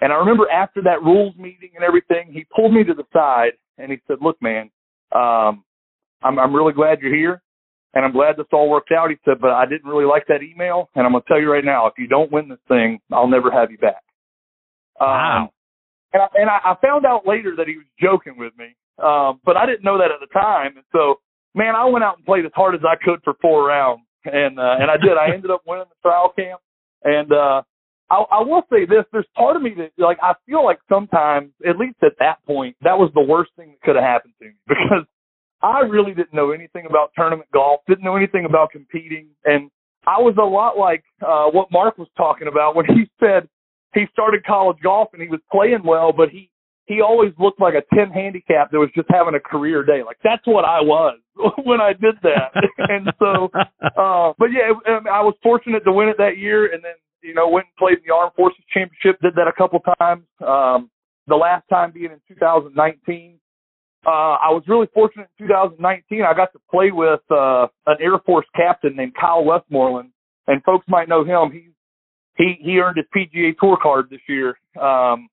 And 0.00 0.12
I 0.12 0.16
remember 0.16 0.50
after 0.50 0.82
that 0.82 1.02
rules 1.02 1.34
meeting 1.36 1.70
and 1.74 1.84
everything, 1.84 2.32
he 2.32 2.44
pulled 2.54 2.74
me 2.74 2.84
to 2.84 2.92
the 2.92 3.04
side 3.12 3.52
and 3.78 3.90
he 3.90 3.98
said, 4.06 4.18
"Look, 4.20 4.36
man, 4.42 4.70
um, 5.14 5.64
I'm 6.22 6.38
I'm 6.38 6.54
really 6.54 6.72
glad 6.72 7.00
you're 7.00 7.14
here 7.14 7.40
and 7.94 8.04
I'm 8.04 8.12
glad 8.12 8.36
this 8.36 8.46
all 8.52 8.68
worked 8.68 8.92
out. 8.92 9.10
He 9.10 9.16
said, 9.24 9.40
but 9.40 9.50
I 9.50 9.66
didn't 9.66 9.88
really 9.88 10.04
like 10.04 10.26
that 10.28 10.42
email, 10.42 10.90
and 10.94 11.06
I'm 11.06 11.12
going 11.12 11.22
to 11.22 11.28
tell 11.28 11.40
you 11.40 11.50
right 11.50 11.64
now, 11.64 11.86
if 11.86 11.94
you 11.98 12.06
don't 12.06 12.32
win 12.32 12.48
this 12.48 12.58
thing, 12.68 12.98
I'll 13.12 13.28
never 13.28 13.50
have 13.50 13.70
you 13.70 13.78
back. 13.78 14.02
Wow. 15.00 15.44
Um, 15.44 15.48
and 16.12 16.22
I, 16.22 16.26
and 16.34 16.50
I 16.50 16.74
found 16.80 17.04
out 17.04 17.26
later 17.26 17.54
that 17.56 17.68
he 17.68 17.76
was 17.76 17.86
joking 18.00 18.38
with 18.38 18.52
me, 18.56 18.76
um, 19.02 19.40
but 19.44 19.56
I 19.56 19.66
didn't 19.66 19.84
know 19.84 19.98
that 19.98 20.10
at 20.10 20.20
the 20.20 20.32
time. 20.32 20.76
And 20.76 20.84
so, 20.92 21.16
man, 21.54 21.74
I 21.74 21.84
went 21.84 22.04
out 22.04 22.16
and 22.16 22.24
played 22.24 22.46
as 22.46 22.52
hard 22.54 22.74
as 22.74 22.80
I 22.86 22.96
could 23.02 23.20
for 23.24 23.34
four 23.42 23.66
rounds, 23.66 24.02
and 24.24 24.58
uh, 24.58 24.76
and 24.80 24.90
I 24.90 24.96
did. 24.96 25.16
I 25.18 25.34
ended 25.34 25.50
up 25.50 25.62
winning 25.66 25.84
the 25.88 26.08
trial 26.08 26.32
camp, 26.34 26.60
and 27.04 27.32
uh, 27.32 27.62
I, 28.10 28.24
I 28.32 28.42
will 28.42 28.62
say 28.70 28.86
this: 28.86 29.04
there's 29.12 29.26
part 29.36 29.56
of 29.56 29.62
me 29.62 29.74
that 29.76 29.90
like 29.98 30.18
I 30.22 30.34
feel 30.46 30.64
like 30.64 30.78
sometimes, 30.88 31.50
at 31.68 31.76
least 31.76 31.96
at 32.02 32.12
that 32.18 32.38
point, 32.46 32.76
that 32.82 32.98
was 32.98 33.10
the 33.14 33.20
worst 33.20 33.50
thing 33.56 33.72
that 33.72 33.82
could 33.82 33.96
have 33.96 34.04
happened 34.04 34.34
to 34.40 34.46
me 34.46 34.54
because 34.68 35.04
I 35.66 35.80
really 35.80 36.14
didn't 36.14 36.32
know 36.32 36.52
anything 36.52 36.86
about 36.88 37.10
tournament 37.16 37.50
golf, 37.52 37.80
didn't 37.88 38.04
know 38.04 38.16
anything 38.16 38.44
about 38.44 38.70
competing, 38.70 39.28
and 39.44 39.70
I 40.06 40.20
was 40.20 40.36
a 40.38 40.44
lot 40.44 40.78
like 40.78 41.02
uh, 41.20 41.50
what 41.50 41.72
Mark 41.72 41.98
was 41.98 42.08
talking 42.16 42.46
about 42.46 42.76
when 42.76 42.86
he 42.86 43.10
said, 43.18 43.48
he 43.94 44.04
started 44.12 44.44
college 44.44 44.76
golf 44.82 45.08
and 45.12 45.20
he 45.20 45.28
was 45.28 45.40
playing 45.50 45.82
well, 45.84 46.12
but 46.12 46.28
he 46.28 46.50
he 46.86 47.00
always 47.00 47.32
looked 47.40 47.60
like 47.60 47.74
a 47.74 47.82
10 47.96 48.12
handicap 48.12 48.70
that 48.70 48.78
was 48.78 48.90
just 48.94 49.08
having 49.10 49.34
a 49.34 49.40
career 49.40 49.82
day. 49.82 50.04
Like 50.06 50.18
that's 50.22 50.46
what 50.46 50.64
I 50.64 50.80
was 50.80 51.18
when 51.64 51.80
I 51.80 51.92
did 51.92 52.14
that. 52.22 52.54
and 52.78 53.12
so, 53.18 53.50
uh, 53.98 54.32
but 54.38 54.50
yeah, 54.54 54.70
I 55.10 55.20
was 55.20 55.34
fortunate 55.42 55.82
to 55.84 55.92
win 55.92 56.08
it 56.08 56.16
that 56.18 56.38
year 56.38 56.72
and 56.72 56.84
then, 56.84 56.94
you 57.22 57.34
know, 57.34 57.48
went 57.48 57.66
and 57.66 57.76
played 57.76 57.98
in 57.98 58.04
the 58.06 58.14
Armed 58.14 58.34
Forces 58.36 58.62
Championship, 58.72 59.20
did 59.20 59.34
that 59.34 59.48
a 59.48 59.52
couple 59.52 59.80
times. 59.98 60.22
Um, 60.46 60.90
the 61.26 61.34
last 61.34 61.64
time 61.68 61.90
being 61.90 62.12
in 62.12 62.20
2019. 62.28 63.40
Uh, 64.06 64.38
I 64.38 64.50
was 64.50 64.62
really 64.68 64.86
fortunate 64.94 65.28
in 65.38 65.48
2019. 65.48 66.22
I 66.22 66.32
got 66.34 66.52
to 66.52 66.60
play 66.70 66.92
with, 66.92 67.20
uh, 67.30 67.66
an 67.86 67.96
Air 68.00 68.18
Force 68.24 68.46
captain 68.54 68.94
named 68.94 69.14
Kyle 69.20 69.44
Westmoreland 69.44 70.10
and 70.46 70.62
folks 70.62 70.86
might 70.88 71.08
know 71.08 71.24
him. 71.24 71.50
He's, 71.50 71.72
he, 72.36 72.54
he 72.60 72.78
earned 72.78 72.98
his 72.98 73.06
PGA 73.16 73.56
tour 73.58 73.76
card 73.82 74.08
this 74.10 74.20
year. 74.28 74.56
Um, 74.80 75.28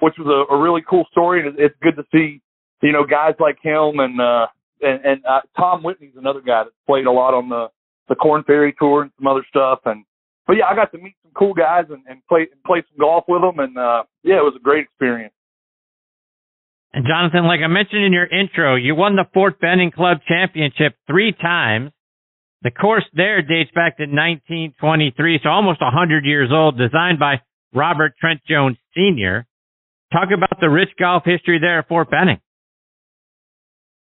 which 0.00 0.14
was 0.18 0.26
a, 0.26 0.54
a 0.54 0.60
really 0.60 0.82
cool 0.88 1.04
story. 1.10 1.46
And 1.46 1.58
it's 1.58 1.74
good 1.82 1.96
to 1.96 2.04
see, 2.12 2.40
you 2.82 2.92
know, 2.92 3.04
guys 3.04 3.34
like 3.40 3.58
him 3.62 3.98
and, 3.98 4.20
uh, 4.20 4.46
and, 4.80 5.04
and 5.04 5.26
uh, 5.26 5.40
Tom 5.56 5.82
Whitney's 5.82 6.14
another 6.16 6.40
guy 6.40 6.64
that 6.64 6.72
played 6.86 7.06
a 7.06 7.10
lot 7.10 7.34
on 7.34 7.48
the, 7.48 7.66
the 8.08 8.14
Korn 8.14 8.44
Ferry 8.44 8.74
Tour 8.78 9.02
and 9.02 9.10
some 9.18 9.26
other 9.26 9.44
stuff. 9.48 9.80
And, 9.84 10.04
but 10.46 10.56
yeah, 10.56 10.66
I 10.70 10.74
got 10.74 10.92
to 10.92 10.98
meet 10.98 11.16
some 11.22 11.32
cool 11.36 11.54
guys 11.54 11.84
and, 11.90 12.02
and 12.08 12.24
play, 12.28 12.46
and 12.50 12.62
play 12.64 12.82
some 12.88 12.98
golf 12.98 13.24
with 13.28 13.42
them. 13.42 13.58
And, 13.58 13.76
uh, 13.76 14.04
yeah, 14.22 14.36
it 14.36 14.46
was 14.46 14.54
a 14.56 14.62
great 14.62 14.84
experience. 14.84 15.34
And 16.92 17.04
Jonathan, 17.06 17.44
like 17.44 17.60
I 17.62 17.66
mentioned 17.66 18.04
in 18.04 18.12
your 18.12 18.26
intro, 18.26 18.74
you 18.74 18.94
won 18.94 19.16
the 19.16 19.26
Fort 19.34 19.60
Benning 19.60 19.90
Club 19.90 20.18
Championship 20.26 20.96
three 21.06 21.32
times. 21.32 21.92
The 22.62 22.70
course 22.70 23.04
there 23.14 23.40
dates 23.42 23.70
back 23.74 23.98
to 23.98 24.04
1923, 24.04 25.40
so 25.42 25.48
almost 25.48 25.80
100 25.80 26.24
years 26.24 26.50
old, 26.52 26.76
designed 26.76 27.18
by 27.18 27.42
Robert 27.72 28.14
Trent 28.18 28.40
Jones 28.48 28.76
Sr. 28.94 29.46
Talk 30.12 30.30
about 30.34 30.58
the 30.60 30.70
rich 30.70 30.88
golf 30.98 31.22
history 31.24 31.58
there 31.60 31.80
at 31.80 31.88
Fort 31.88 32.10
Benning. 32.10 32.40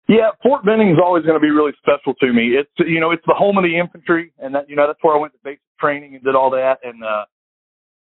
Yeah, 0.09 0.31
Fort 0.43 0.65
Benning 0.65 0.91
is 0.91 0.99
always 1.03 1.25
going 1.25 1.39
to 1.39 1.41
be 1.41 1.51
really 1.51 1.73
special 1.79 2.15
to 2.15 2.33
me. 2.33 2.57
It's 2.59 2.71
you 2.79 2.99
know 2.99 3.13
it's 3.13 3.25
the 3.27 3.35
home 3.35 3.57
of 3.59 3.65
the 3.65 3.79
infantry, 3.79 4.33
and 4.39 4.55
that 4.55 4.69
you 4.69 4.75
know 4.75 4.87
that's 4.87 4.99
where 5.03 5.15
I 5.15 5.19
went 5.19 5.35
to 5.35 5.39
basic 5.45 5.61
training 5.79 6.15
and 6.15 6.25
did 6.25 6.35
all 6.35 6.51
that. 6.51 6.79
And 6.83 7.05
uh, 7.05 7.25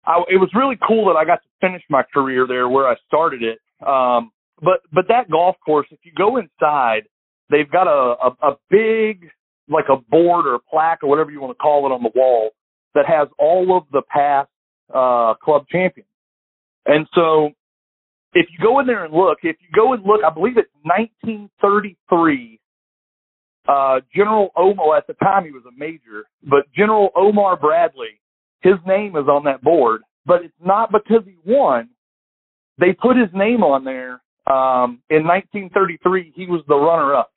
I, 0.06 0.24
it 0.30 0.38
was 0.38 0.50
really 0.54 0.78
cool 0.86 1.06
that 1.08 1.18
I 1.18 1.26
got 1.26 1.42
to 1.42 1.50
finish 1.60 1.82
my 1.90 2.04
career 2.14 2.46
there 2.48 2.70
where 2.70 2.88
I 2.88 2.96
started 3.08 3.42
it. 3.42 3.60
Um, 3.86 4.32
but 4.62 4.82
but 4.92 5.08
that 5.10 5.30
golf 5.30 5.56
course, 5.66 5.88
if 5.92 6.00
you 6.04 6.12
go 6.18 6.38
inside, 6.38 7.04
they've 7.50 7.70
got 7.70 7.88
a, 7.88 8.16
a 8.28 8.52
a 8.52 8.58
big 8.70 9.30
like 9.70 9.86
a 9.92 9.98
board 10.10 10.46
or 10.48 10.56
a 10.56 10.60
plaque 10.60 11.04
or 11.04 11.10
whatever 11.10 11.32
you 11.32 11.42
want 11.42 11.58
to 11.58 11.62
call 11.62 11.86
it 11.86 11.92
on 11.92 12.02
the 12.02 12.12
wall 12.16 12.52
that 12.96 13.06
has 13.06 13.28
all 13.38 13.78
of 13.78 13.84
the 13.92 14.02
past 14.10 14.50
uh, 14.94 15.34
club 15.44 15.66
champions. 15.70 16.10
And 16.86 17.06
so 17.14 17.50
if 18.34 18.48
you 18.52 18.64
go 18.64 18.80
in 18.80 18.88
there 18.88 19.04
and 19.06 19.14
look, 19.14 19.40
if 19.44 19.58
you 19.62 19.68
go 19.76 19.94
and 19.94 20.04
look, 20.06 20.22
I 20.26 20.34
believe 20.34 20.58
it's 20.58 20.70
1933. 20.84 22.60
Uh, 23.68 24.00
General 24.16 24.50
Omar, 24.56 24.98
at 24.98 25.08
the 25.08 25.14
time 25.16 25.44
he 25.44 25.52
was 25.52 25.64
a 25.68 25.78
major, 25.78 26.24
but 26.44 26.72
General 26.74 27.10
Omar 27.16 27.58
Bradley, 27.58 28.22
his 28.62 28.76
name 28.86 29.18
is 29.18 29.28
on 29.28 29.44
that 29.44 29.62
board, 29.62 30.02
but 30.26 30.42
it's 30.44 30.54
not 30.64 30.90
because 30.92 31.24
he 31.26 31.36
won. 31.46 31.90
They 32.80 32.94
put 32.94 33.18
his 33.18 33.30
name 33.34 33.64
on 33.64 33.84
there. 33.84 34.22
Um, 34.50 35.02
in 35.10 35.28
1933, 35.28 36.34
he 36.36 36.46
was 36.46 36.62
the 36.68 36.76
runner 36.76 37.14
up. 37.16 37.32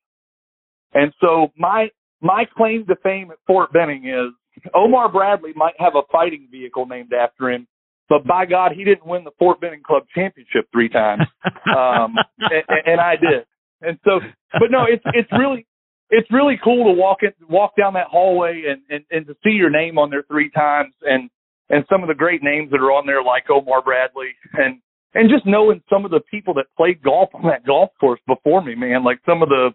And 0.94 1.12
so 1.20 1.48
my, 1.56 1.88
my 2.20 2.44
claim 2.56 2.86
to 2.86 2.96
fame 3.02 3.30
at 3.30 3.38
Fort 3.46 3.72
Benning 3.72 4.06
is 4.06 4.32
Omar 4.74 5.10
Bradley 5.10 5.52
might 5.54 5.74
have 5.78 5.94
a 5.94 6.02
fighting 6.12 6.48
vehicle 6.50 6.86
named 6.86 7.12
after 7.12 7.50
him, 7.50 7.66
but 8.08 8.26
by 8.26 8.44
God, 8.44 8.72
he 8.74 8.84
didn't 8.84 9.06
win 9.06 9.24
the 9.24 9.30
Fort 9.38 9.60
Benning 9.60 9.82
Club 9.86 10.02
championship 10.14 10.68
three 10.72 10.88
times, 10.88 11.22
um, 11.76 12.16
and, 12.38 12.64
and 12.86 13.00
I 13.00 13.14
did. 13.16 13.46
And 13.80 13.98
so, 14.04 14.20
but 14.52 14.70
no, 14.70 14.84
it's 14.86 15.04
it's 15.14 15.30
really 15.32 15.66
it's 16.10 16.30
really 16.30 16.58
cool 16.62 16.92
to 16.92 17.00
walk 17.00 17.18
in 17.22 17.30
walk 17.48 17.72
down 17.78 17.94
that 17.94 18.08
hallway 18.08 18.64
and, 18.68 18.82
and 18.90 19.04
and 19.10 19.26
to 19.26 19.34
see 19.44 19.50
your 19.50 19.70
name 19.70 19.96
on 19.96 20.10
there 20.10 20.24
three 20.28 20.50
times 20.50 20.92
and 21.02 21.30
and 21.70 21.84
some 21.88 22.02
of 22.02 22.08
the 22.08 22.14
great 22.14 22.42
names 22.42 22.70
that 22.72 22.80
are 22.80 22.92
on 22.92 23.06
there 23.06 23.22
like 23.22 23.44
Omar 23.48 23.80
Bradley 23.82 24.34
and 24.54 24.82
and 25.14 25.30
just 25.30 25.46
knowing 25.46 25.82
some 25.90 26.04
of 26.04 26.10
the 26.10 26.20
people 26.30 26.54
that 26.54 26.66
played 26.76 27.02
golf 27.02 27.30
on 27.34 27.42
that 27.42 27.66
golf 27.66 27.90
course 27.98 28.20
before 28.26 28.62
me, 28.62 28.74
man, 28.74 29.04
like 29.04 29.18
some 29.26 29.42
of 29.42 29.48
the 29.48 29.70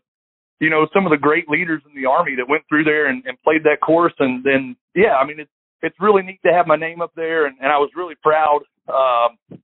you 0.59 0.69
know 0.69 0.87
some 0.93 1.05
of 1.05 1.11
the 1.11 1.17
great 1.17 1.49
leaders 1.49 1.81
in 1.85 2.01
the 2.01 2.07
army 2.07 2.35
that 2.37 2.47
went 2.47 2.63
through 2.69 2.83
there 2.83 3.07
and, 3.07 3.23
and 3.25 3.37
played 3.43 3.63
that 3.63 3.81
course 3.81 4.13
and 4.19 4.43
then 4.43 4.75
yeah, 4.95 5.15
I 5.15 5.25
mean 5.25 5.39
it's 5.39 5.51
it's 5.85 5.95
really 5.99 6.23
neat 6.23 6.39
to 6.45 6.51
have 6.51 6.67
my 6.67 6.75
name 6.75 7.01
up 7.01 7.11
there, 7.15 7.45
and, 7.45 7.57
and 7.61 7.71
I 7.71 7.77
was 7.77 7.89
really 7.95 8.15
proud 8.21 8.61
um, 8.89 9.59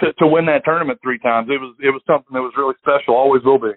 to 0.00 0.12
to 0.18 0.26
win 0.26 0.46
that 0.46 0.62
tournament 0.64 0.98
three 1.02 1.18
times. 1.18 1.48
It 1.48 1.60
was 1.60 1.74
it 1.80 1.90
was 1.90 2.02
something 2.06 2.32
that 2.32 2.40
was 2.40 2.52
really 2.56 2.74
special. 2.80 3.14
Always 3.14 3.42
will 3.44 3.58
be. 3.58 3.72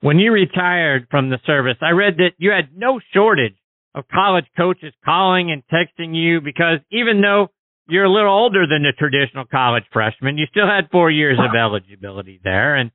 When 0.00 0.18
you 0.18 0.30
retired 0.30 1.08
from 1.10 1.30
the 1.30 1.38
service, 1.44 1.76
I 1.80 1.90
read 1.90 2.18
that 2.18 2.32
you 2.38 2.50
had 2.50 2.76
no 2.76 3.00
shortage 3.12 3.56
of 3.94 4.04
college 4.12 4.46
coaches 4.56 4.92
calling 5.04 5.50
and 5.50 5.62
texting 5.72 6.14
you 6.14 6.40
because 6.40 6.78
even 6.92 7.20
though 7.20 7.48
you're 7.88 8.04
a 8.04 8.12
little 8.12 8.32
older 8.32 8.66
than 8.66 8.82
the 8.82 8.92
traditional 8.96 9.44
college 9.44 9.84
freshman, 9.92 10.38
you 10.38 10.46
still 10.50 10.66
had 10.66 10.90
four 10.90 11.10
years 11.10 11.38
of 11.38 11.54
eligibility 11.58 12.40
there. 12.42 12.76
And 12.76 12.90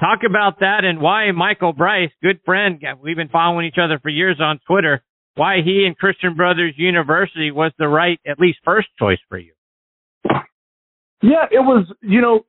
talk 0.00 0.20
about 0.28 0.60
that 0.60 0.84
and 0.84 1.00
why 1.00 1.30
Michael 1.32 1.72
Bryce, 1.72 2.10
good 2.22 2.40
friend, 2.44 2.82
we've 3.02 3.16
been 3.16 3.28
following 3.28 3.66
each 3.66 3.78
other 3.82 3.98
for 4.02 4.08
years 4.08 4.38
on 4.40 4.58
Twitter, 4.66 5.02
why 5.34 5.58
he 5.64 5.84
and 5.86 5.96
Christian 5.96 6.34
Brothers 6.34 6.74
University 6.76 7.50
was 7.50 7.72
the 7.78 7.88
right, 7.88 8.18
at 8.26 8.38
least 8.38 8.58
first 8.64 8.88
choice 8.98 9.18
for 9.28 9.38
you. 9.38 9.52
Yeah, 11.20 11.46
it 11.50 11.60
was, 11.60 11.86
you 12.00 12.20
know, 12.20 12.40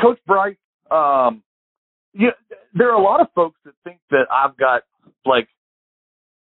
Coach 0.00 0.18
Bryce, 0.26 0.56
um, 0.90 1.42
yeah, 2.14 2.30
there 2.74 2.90
are 2.90 2.98
a 2.98 3.02
lot 3.02 3.20
of 3.20 3.28
folks 3.34 3.58
that 3.64 3.74
think 3.84 3.98
that 4.10 4.24
I've 4.32 4.56
got 4.56 4.82
like 5.26 5.48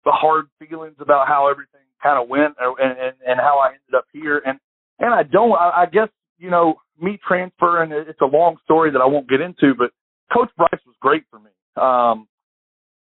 the 0.05 0.13
hard 0.13 0.47
feelings 0.59 0.97
about 1.01 1.27
how 1.27 1.49
everything 1.51 1.81
kind 2.03 2.23
of 2.23 2.29
went 2.29 2.55
and, 2.61 2.77
and, 2.79 3.15
and 3.27 3.41
how 3.41 3.59
I 3.59 3.69
ended 3.69 3.95
up 3.97 4.07
here. 4.13 4.41
And, 4.45 4.59
and 4.99 5.13
I 5.13 5.23
don't, 5.23 5.53
I, 5.53 5.83
I 5.83 5.87
guess, 5.87 6.09
you 6.39 6.51
know, 6.51 6.77
me 7.01 7.19
transferring, 7.27 7.93
it's 7.93 8.21
a 8.21 8.27
long 8.27 8.57
story 8.65 8.91
that 8.93 9.01
I 9.01 9.07
won't 9.07 9.29
get 9.29 9.41
into, 9.41 9.75
but 9.77 9.91
Coach 10.33 10.51
Bryce 10.57 10.81
was 10.87 10.95
great 11.01 11.25
for 11.31 11.39
me. 11.39 11.51
Um, 11.77 12.27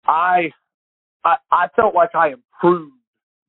I, 0.06 0.50
I, 1.24 1.36
I 1.50 1.68
felt 1.74 1.94
like 1.94 2.14
I 2.14 2.32
improved 2.32 2.94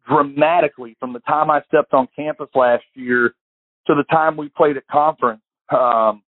dramatically 0.08 0.96
from 1.00 1.14
the 1.14 1.20
time 1.20 1.50
I 1.50 1.62
stepped 1.68 1.94
on 1.94 2.08
campus 2.16 2.48
last 2.56 2.84
year 2.94 3.34
to 3.88 3.96
the 3.96 4.04
time 4.04 4.38
we 4.38 4.50
played 4.50 4.78
at 4.78 4.88
conference. 4.88 5.42
Um, 5.70 6.24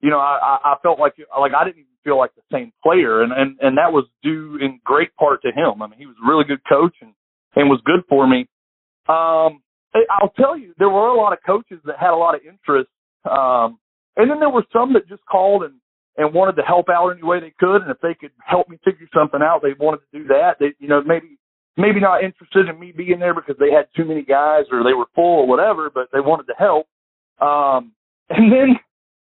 you 0.00 0.10
know, 0.10 0.18
I, 0.18 0.58
I 0.64 0.74
felt 0.82 0.98
like 0.98 1.14
like 1.38 1.52
I 1.54 1.64
didn't 1.64 1.78
even 1.78 1.92
feel 2.02 2.18
like 2.18 2.32
the 2.34 2.42
same 2.52 2.72
player, 2.82 3.22
and 3.22 3.32
and 3.32 3.56
and 3.60 3.78
that 3.78 3.92
was 3.92 4.04
due 4.22 4.56
in 4.60 4.80
great 4.84 5.14
part 5.16 5.42
to 5.42 5.48
him. 5.48 5.80
I 5.80 5.86
mean, 5.86 5.98
he 5.98 6.06
was 6.06 6.16
a 6.22 6.28
really 6.28 6.44
good 6.44 6.60
coach 6.68 6.94
and 7.00 7.12
and 7.54 7.70
was 7.70 7.80
good 7.84 8.00
for 8.08 8.26
me. 8.26 8.48
Um, 9.08 9.62
I'll 10.10 10.30
tell 10.30 10.56
you, 10.56 10.74
there 10.78 10.88
were 10.88 11.08
a 11.08 11.16
lot 11.16 11.32
of 11.32 11.38
coaches 11.44 11.80
that 11.84 11.98
had 11.98 12.10
a 12.10 12.16
lot 12.16 12.34
of 12.34 12.40
interest, 12.42 12.90
um, 13.30 13.78
and 14.16 14.30
then 14.30 14.40
there 14.40 14.50
were 14.50 14.64
some 14.72 14.92
that 14.94 15.08
just 15.08 15.24
called 15.26 15.64
and 15.64 15.74
and 16.18 16.34
wanted 16.34 16.56
to 16.56 16.62
help 16.62 16.88
out 16.90 17.08
any 17.10 17.22
way 17.22 17.40
they 17.40 17.54
could, 17.58 17.80
and 17.82 17.90
if 17.90 17.98
they 18.02 18.14
could 18.14 18.32
help 18.44 18.68
me 18.68 18.78
figure 18.84 19.08
something 19.14 19.40
out, 19.42 19.62
they 19.62 19.72
wanted 19.78 20.00
to 20.12 20.18
do 20.18 20.28
that. 20.28 20.56
They, 20.60 20.74
you 20.78 20.88
know, 20.88 21.02
maybe 21.02 21.38
maybe 21.76 22.00
not 22.00 22.22
interested 22.22 22.68
in 22.68 22.78
me 22.78 22.92
being 22.92 23.18
there 23.18 23.34
because 23.34 23.56
they 23.58 23.70
had 23.70 23.86
too 23.96 24.04
many 24.04 24.22
guys 24.22 24.64
or 24.70 24.84
they 24.84 24.92
were 24.92 25.06
full 25.14 25.40
or 25.40 25.46
whatever, 25.46 25.88
but 25.88 26.08
they 26.12 26.20
wanted 26.20 26.44
to 26.44 26.54
help. 26.58 26.86
Um, 27.40 27.92
and 28.28 28.52
then 28.52 28.76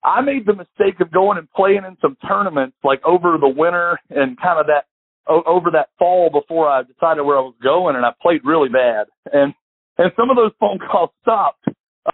I 0.05 0.21
made 0.21 0.47
the 0.47 0.55
mistake 0.55 1.00
of 1.00 1.11
going 1.11 1.38
and 1.38 1.50
playing 1.50 1.83
in 1.87 1.97
some 2.00 2.17
tournaments 2.27 2.77
like 2.85 3.00
over 3.05 3.37
the 3.38 3.49
winter 3.49 3.99
and 4.11 4.41
kind 4.41 4.61
of 4.61 4.67
that 4.67 4.85
over 5.29 5.71
that 5.71 5.91
fall 5.99 6.31
before 6.31 6.69
I 6.69 6.83
decided 6.83 7.23
where 7.23 7.37
I 7.37 7.43
was 7.43 7.55
going, 7.62 7.97
and 7.97 8.07
I 8.07 8.12
played 8.23 8.41
really 8.45 8.71
bad. 8.71 9.09
And 9.33 9.53
and 9.99 10.12
some 10.17 10.31
of 10.31 10.37
those 10.37 10.52
phone 10.59 10.78
calls 10.78 11.11
stopped. 11.21 11.64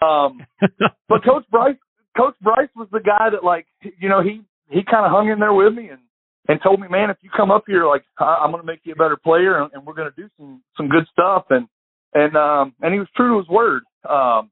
Um, 0.02 0.40
but 1.08 1.24
Coach 1.24 1.44
Bryce, 1.50 1.76
Coach 2.16 2.34
Bryce 2.42 2.70
was 2.74 2.88
the 2.90 3.00
guy 3.00 3.30
that 3.30 3.44
like 3.44 3.66
you 3.98 4.08
know 4.08 4.22
he 4.22 4.42
he 4.68 4.82
kind 4.82 5.06
of 5.06 5.12
hung 5.12 5.28
in 5.28 5.38
there 5.38 5.52
with 5.52 5.74
me 5.74 5.88
and 5.88 6.00
and 6.48 6.60
told 6.62 6.80
me, 6.80 6.88
man, 6.88 7.10
if 7.10 7.16
you 7.22 7.30
come 7.34 7.50
up 7.50 7.64
here, 7.66 7.86
like 7.86 8.04
I, 8.18 8.44
am 8.44 8.50
going 8.50 8.62
to 8.62 8.66
make 8.66 8.80
you 8.84 8.92
a 8.92 8.96
better 8.96 9.16
player, 9.16 9.62
and, 9.62 9.72
and 9.72 9.86
we're 9.86 9.94
going 9.94 10.10
to 10.10 10.22
do 10.22 10.28
some 10.36 10.62
some 10.76 10.88
good 10.88 11.04
stuff. 11.10 11.44
And 11.50 11.68
and 12.14 12.36
um 12.36 12.74
and 12.80 12.92
he 12.92 12.98
was 12.98 13.08
true 13.16 13.34
to 13.34 13.38
his 13.38 13.48
word. 13.48 13.82
Um, 14.08 14.50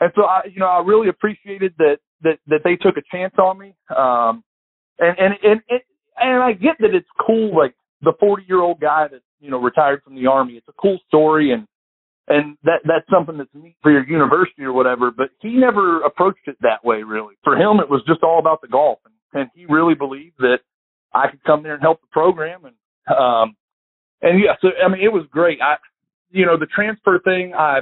and 0.00 0.10
so 0.14 0.24
I, 0.24 0.42
you 0.52 0.60
know, 0.60 0.66
I 0.66 0.82
really 0.82 1.08
appreciated 1.08 1.74
that 1.78 1.98
that 2.22 2.38
that 2.46 2.60
they 2.64 2.76
took 2.76 2.96
a 2.96 3.02
chance 3.10 3.34
on 3.38 3.58
me. 3.58 3.74
Um, 3.94 4.42
and 4.98 5.18
and 5.18 5.34
and 5.42 5.60
and, 5.68 5.80
and 6.16 6.42
I 6.42 6.52
get 6.52 6.76
that 6.80 6.94
it's 6.94 7.08
cool, 7.26 7.56
like 7.56 7.74
the 8.02 8.12
40 8.18 8.44
year 8.48 8.60
old 8.60 8.80
guy 8.80 9.08
that 9.10 9.20
you 9.40 9.50
know 9.50 9.60
retired 9.60 10.02
from 10.02 10.14
the 10.14 10.26
army. 10.26 10.54
It's 10.54 10.68
a 10.68 10.80
cool 10.80 10.98
story, 11.06 11.52
and 11.52 11.66
and 12.28 12.56
that 12.64 12.80
that's 12.84 13.08
something 13.10 13.38
that's 13.38 13.50
neat 13.54 13.76
for 13.82 13.90
your 13.90 14.06
university 14.06 14.62
or 14.62 14.72
whatever. 14.72 15.10
But 15.10 15.30
he 15.40 15.56
never 15.56 16.02
approached 16.02 16.46
it 16.46 16.56
that 16.60 16.84
way, 16.84 17.02
really. 17.02 17.34
For 17.44 17.56
him, 17.56 17.80
it 17.80 17.90
was 17.90 18.02
just 18.06 18.22
all 18.22 18.38
about 18.38 18.60
the 18.60 18.68
golf, 18.68 18.98
and, 19.04 19.42
and 19.42 19.50
he 19.54 19.66
really 19.66 19.94
believed 19.94 20.36
that 20.38 20.58
I 21.12 21.28
could 21.30 21.42
come 21.44 21.62
there 21.62 21.74
and 21.74 21.82
help 21.82 22.00
the 22.00 22.08
program 22.12 22.64
and 22.64 22.74
um 23.10 23.56
and 24.22 24.38
yeah, 24.38 24.54
so 24.60 24.68
I 24.84 24.88
mean 24.88 25.02
it 25.02 25.12
was 25.12 25.26
great. 25.30 25.58
I 25.60 25.76
you 26.30 26.46
know, 26.46 26.56
the 26.58 26.66
transfer 26.66 27.18
thing 27.24 27.54
I 27.54 27.80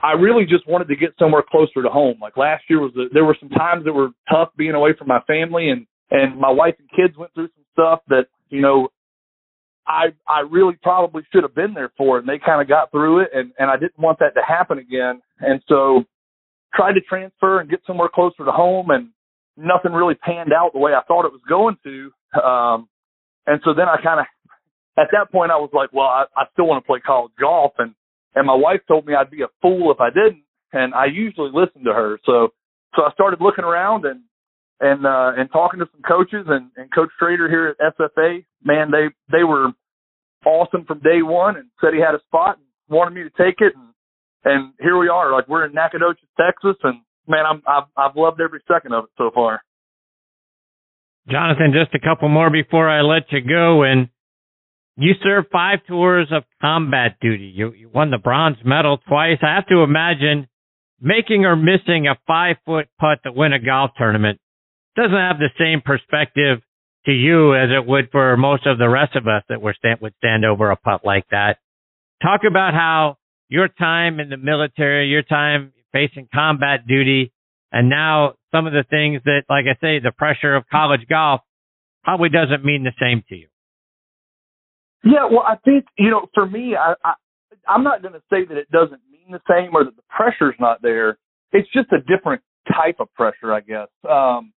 I 0.00 0.12
really 0.12 0.44
just 0.44 0.66
wanted 0.68 0.88
to 0.88 0.96
get 0.96 1.10
somewhere 1.18 1.42
closer 1.48 1.82
to 1.82 1.88
home. 1.88 2.18
Like 2.20 2.36
last 2.36 2.64
year 2.68 2.80
was, 2.80 2.92
a, 2.96 3.12
there 3.12 3.24
were 3.24 3.36
some 3.40 3.48
times 3.48 3.84
that 3.84 3.92
were 3.92 4.10
tough 4.30 4.50
being 4.56 4.74
away 4.74 4.90
from 4.96 5.08
my 5.08 5.20
family 5.26 5.70
and, 5.70 5.86
and 6.10 6.38
my 6.38 6.50
wife 6.50 6.74
and 6.78 6.88
kids 6.90 7.18
went 7.18 7.34
through 7.34 7.48
some 7.48 7.64
stuff 7.72 8.00
that, 8.08 8.26
you 8.48 8.60
know, 8.60 8.88
I, 9.88 10.08
I 10.28 10.40
really 10.40 10.76
probably 10.82 11.22
should 11.32 11.42
have 11.42 11.54
been 11.54 11.72
there 11.72 11.90
for 11.96 12.18
it. 12.18 12.20
and 12.20 12.28
they 12.28 12.38
kind 12.38 12.60
of 12.60 12.68
got 12.68 12.90
through 12.90 13.20
it 13.20 13.30
and, 13.34 13.52
and 13.58 13.70
I 13.70 13.76
didn't 13.76 13.98
want 13.98 14.18
that 14.18 14.34
to 14.34 14.42
happen 14.46 14.78
again. 14.78 15.22
And 15.40 15.62
so 15.66 16.04
tried 16.74 16.92
to 16.92 17.00
transfer 17.00 17.60
and 17.60 17.70
get 17.70 17.80
somewhere 17.86 18.10
closer 18.14 18.44
to 18.44 18.52
home 18.52 18.90
and 18.90 19.08
nothing 19.56 19.92
really 19.92 20.14
panned 20.14 20.52
out 20.52 20.72
the 20.74 20.78
way 20.78 20.92
I 20.92 21.02
thought 21.08 21.24
it 21.24 21.32
was 21.32 21.40
going 21.48 21.78
to. 21.84 22.12
Um, 22.40 22.88
and 23.46 23.60
so 23.64 23.72
then 23.72 23.88
I 23.88 23.96
kind 24.02 24.20
of, 24.20 24.26
at 24.98 25.08
that 25.12 25.32
point 25.32 25.50
I 25.50 25.56
was 25.56 25.70
like, 25.72 25.90
well, 25.92 26.06
I, 26.06 26.24
I 26.36 26.44
still 26.52 26.66
want 26.66 26.84
to 26.84 26.86
play 26.86 27.00
college 27.00 27.32
golf 27.40 27.72
and, 27.78 27.94
and 28.34 28.46
my 28.46 28.54
wife 28.54 28.80
told 28.86 29.06
me 29.06 29.14
I'd 29.14 29.30
be 29.30 29.42
a 29.42 29.48
fool 29.62 29.90
if 29.90 30.00
I 30.00 30.10
didn't. 30.10 30.42
And 30.74 30.92
I 30.94 31.06
usually 31.06 31.50
listen 31.50 31.82
to 31.84 31.94
her. 31.94 32.20
So, 32.26 32.48
so 32.94 33.04
I 33.04 33.12
started 33.12 33.40
looking 33.40 33.64
around 33.64 34.04
and, 34.04 34.20
and, 34.80 35.06
uh, 35.06 35.32
and 35.36 35.50
talking 35.50 35.80
to 35.80 35.88
some 35.92 36.02
coaches 36.02 36.46
and, 36.48 36.70
and 36.76 36.92
coach 36.92 37.10
Trader 37.18 37.48
here 37.48 37.74
at 37.78 37.96
SFA, 37.98 38.44
man, 38.64 38.90
they, 38.90 39.08
they 39.30 39.44
were 39.44 39.72
awesome 40.46 40.84
from 40.84 41.00
day 41.00 41.22
one 41.22 41.56
and 41.56 41.68
said 41.80 41.94
he 41.94 42.00
had 42.00 42.14
a 42.14 42.22
spot 42.26 42.58
and 42.58 42.66
wanted 42.88 43.14
me 43.14 43.22
to 43.22 43.30
take 43.30 43.60
it. 43.60 43.74
And, 43.74 43.88
and 44.44 44.72
here 44.80 44.98
we 44.98 45.08
are. 45.08 45.32
Like 45.32 45.48
we're 45.48 45.66
in 45.66 45.74
Nacogdoches, 45.74 46.28
Texas, 46.38 46.76
and 46.84 47.00
man, 47.26 47.44
I'm 47.48 47.62
I've, 47.66 47.88
I've 47.96 48.16
loved 48.16 48.40
every 48.40 48.60
second 48.72 48.92
of 48.92 49.04
it 49.04 49.10
so 49.18 49.30
far. 49.34 49.62
Jonathan, 51.30 51.74
just 51.74 51.94
a 51.94 52.00
couple 52.00 52.28
more 52.28 52.50
before 52.50 52.88
I 52.88 53.02
let 53.02 53.30
you 53.30 53.40
go. 53.40 53.82
And 53.82 54.08
you 54.96 55.12
served 55.22 55.48
five 55.52 55.80
tours 55.86 56.28
of 56.32 56.44
combat 56.60 57.16
duty. 57.20 57.52
You, 57.54 57.72
you 57.72 57.90
won 57.92 58.10
the 58.10 58.18
bronze 58.18 58.56
medal 58.64 58.98
twice. 59.08 59.38
I 59.42 59.54
have 59.54 59.66
to 59.66 59.82
imagine 59.82 60.48
making 61.00 61.44
or 61.44 61.54
missing 61.54 62.06
a 62.08 62.18
five 62.26 62.56
foot 62.64 62.88
putt 62.98 63.18
to 63.24 63.32
win 63.32 63.52
a 63.52 63.58
golf 63.58 63.90
tournament 63.98 64.40
doesn't 64.98 65.16
have 65.16 65.38
the 65.38 65.50
same 65.58 65.80
perspective 65.80 66.60
to 67.06 67.12
you 67.12 67.54
as 67.54 67.70
it 67.70 67.86
would 67.86 68.10
for 68.10 68.36
most 68.36 68.66
of 68.66 68.78
the 68.78 68.88
rest 68.88 69.16
of 69.16 69.26
us 69.26 69.42
that 69.48 69.62
were 69.62 69.74
stand, 69.78 70.00
would 70.00 70.14
stand 70.18 70.44
over 70.44 70.70
a 70.70 70.76
putt 70.76 71.04
like 71.04 71.24
that. 71.30 71.58
Talk 72.22 72.40
about 72.48 72.74
how 72.74 73.16
your 73.48 73.68
time 73.68 74.20
in 74.20 74.28
the 74.28 74.36
military, 74.36 75.08
your 75.08 75.22
time 75.22 75.72
facing 75.92 76.28
combat 76.34 76.86
duty, 76.86 77.32
and 77.70 77.88
now 77.88 78.34
some 78.52 78.66
of 78.66 78.72
the 78.72 78.84
things 78.90 79.22
that, 79.24 79.42
like 79.48 79.66
I 79.66 79.78
say, 79.80 80.00
the 80.00 80.12
pressure 80.12 80.54
of 80.54 80.64
college 80.70 81.06
golf 81.08 81.40
probably 82.02 82.28
doesn't 82.28 82.64
mean 82.64 82.84
the 82.84 82.92
same 83.00 83.22
to 83.28 83.36
you. 83.36 83.48
Yeah, 85.04 85.28
well, 85.30 85.44
I 85.46 85.56
think 85.64 85.84
you 85.96 86.10
know, 86.10 86.26
for 86.34 86.46
me, 86.46 86.74
I, 86.74 86.94
I 87.04 87.14
I'm 87.68 87.84
not 87.84 88.02
going 88.02 88.14
to 88.14 88.22
say 88.30 88.44
that 88.48 88.56
it 88.56 88.70
doesn't 88.70 89.00
mean 89.10 89.30
the 89.30 89.40
same 89.48 89.74
or 89.74 89.84
that 89.84 89.94
the 89.94 90.02
pressure's 90.08 90.56
not 90.58 90.82
there. 90.82 91.18
It's 91.52 91.68
just 91.72 91.92
a 91.92 92.00
different 92.00 92.42
type 92.68 92.96
of 92.98 93.12
pressure, 93.14 93.52
I 93.52 93.60
guess. 93.60 93.88
Um, 94.08 94.52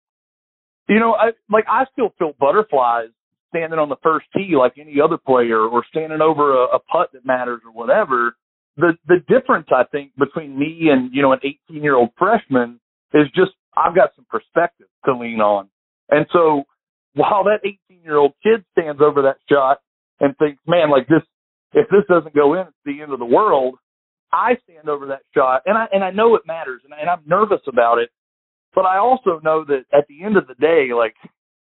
you 0.90 1.00
know, 1.00 1.14
I, 1.14 1.30
like 1.50 1.64
I 1.68 1.85
still 1.92 2.12
feel 2.18 2.32
butterflies 2.38 3.09
standing 3.49 3.78
on 3.78 3.88
the 3.88 3.97
first 4.02 4.26
tee 4.37 4.54
like 4.56 4.75
any 4.78 5.00
other 5.02 5.16
player, 5.16 5.61
or 5.61 5.85
standing 5.90 6.20
over 6.20 6.52
a, 6.52 6.76
a 6.76 6.78
putt 6.78 7.11
that 7.14 7.25
matters 7.25 7.62
or 7.64 7.73
whatever 7.73 8.35
the 8.76 8.92
the 9.06 9.18
difference 9.28 9.68
I 9.70 9.85
think 9.90 10.12
between 10.18 10.59
me 10.59 10.88
and 10.90 11.14
you 11.14 11.23
know 11.23 11.32
an 11.32 11.40
18 11.42 11.82
year 11.82 11.97
old 11.97 12.11
freshman 12.18 12.80
is 13.12 13.26
just 13.35 13.52
I've 13.76 13.94
got 13.94 14.11
some 14.16 14.26
perspective 14.28 14.87
to 15.04 15.16
lean 15.16 15.40
on, 15.40 15.68
and 16.11 16.26
so 16.32 16.64
while 17.14 17.44
that 17.44 17.61
18 17.64 18.02
year 18.02 18.16
old 18.16 18.32
kid 18.42 18.64
stands 18.73 19.00
over 19.02 19.23
that 19.23 19.37
shot 19.50 19.78
and 20.20 20.37
thinks, 20.38 20.61
man, 20.66 20.90
like 20.90 21.09
this, 21.09 21.23
if 21.73 21.88
this 21.88 22.04
doesn't 22.09 22.35
go 22.35 22.54
in, 22.54 22.61
it's 22.61 22.76
the 22.85 23.02
end 23.02 23.12
of 23.12 23.18
the 23.18 23.25
world. 23.25 23.76
I 24.32 24.52
stand 24.64 24.88
over 24.88 25.06
that 25.06 25.23
shot, 25.35 25.62
and 25.66 25.76
I 25.76 25.87
and 25.92 26.04
I 26.04 26.11
know 26.11 26.35
it 26.37 26.42
matters, 26.47 26.82
and, 26.85 26.94
and 26.99 27.09
I'm 27.11 27.23
nervous 27.26 27.62
about 27.68 27.99
it, 27.99 28.11
but 28.75 28.85
I 28.85 28.99
also 28.99 29.41
know 29.43 29.65
that 29.65 29.85
at 29.93 30.07
the 30.09 30.25
end 30.25 30.37
of 30.37 30.47
the 30.47 30.55
day, 30.55 30.91
like 30.97 31.15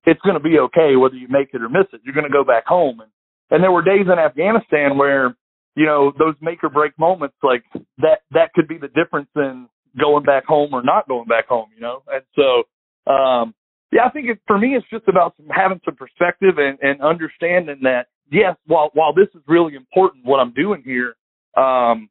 it's 0.05 0.21
going 0.23 0.37
to 0.37 0.41
be 0.41 0.59
okay 0.59 0.97
whether 0.97 1.17
you 1.17 1.29
make 1.29 1.51
it 1.53 1.63
or 1.63 1.69
miss 1.69 1.87
it. 1.93 2.01
You're 2.05 2.15
going 2.15 2.27
to 2.27 2.33
go 2.33 2.45
back 2.45 2.67
home, 2.67 3.01
and 3.01 3.11
and 3.51 3.63
there 3.63 3.73
were 3.73 3.83
days 3.83 4.07
in 4.11 4.19
Afghanistan 4.19 4.99
where 4.99 5.35
you 5.79 5.87
know, 5.87 6.13
those 6.19 6.35
make 6.41 6.65
or 6.65 6.69
break 6.69 6.99
moments, 6.99 7.37
like 7.41 7.63
that, 7.99 8.23
that 8.33 8.53
could 8.53 8.67
be 8.67 8.79
the 8.79 8.89
difference 8.89 9.29
in 9.37 9.69
going 9.97 10.25
back 10.25 10.45
home 10.45 10.75
or 10.75 10.83
not 10.83 11.07
going 11.07 11.29
back 11.29 11.47
home, 11.47 11.69
you 11.73 11.81
know? 11.81 12.03
And 12.09 12.25
so, 12.35 13.13
um, 13.13 13.55
yeah, 13.93 14.05
I 14.05 14.11
think 14.11 14.27
it, 14.27 14.41
for 14.49 14.59
me, 14.59 14.75
it's 14.75 14.87
just 14.91 15.07
about 15.07 15.35
some, 15.37 15.47
having 15.49 15.81
some 15.85 15.95
perspective 15.95 16.59
and, 16.59 16.79
and 16.83 17.01
understanding 17.01 17.79
that, 17.83 18.07
yes, 18.29 18.57
while, 18.67 18.91
while 18.95 19.15
this 19.15 19.29
is 19.37 19.43
really 19.47 19.77
important, 19.77 20.27
what 20.27 20.41
I'm 20.41 20.53
doing 20.53 20.83
here, 20.85 21.15
um, 21.57 22.11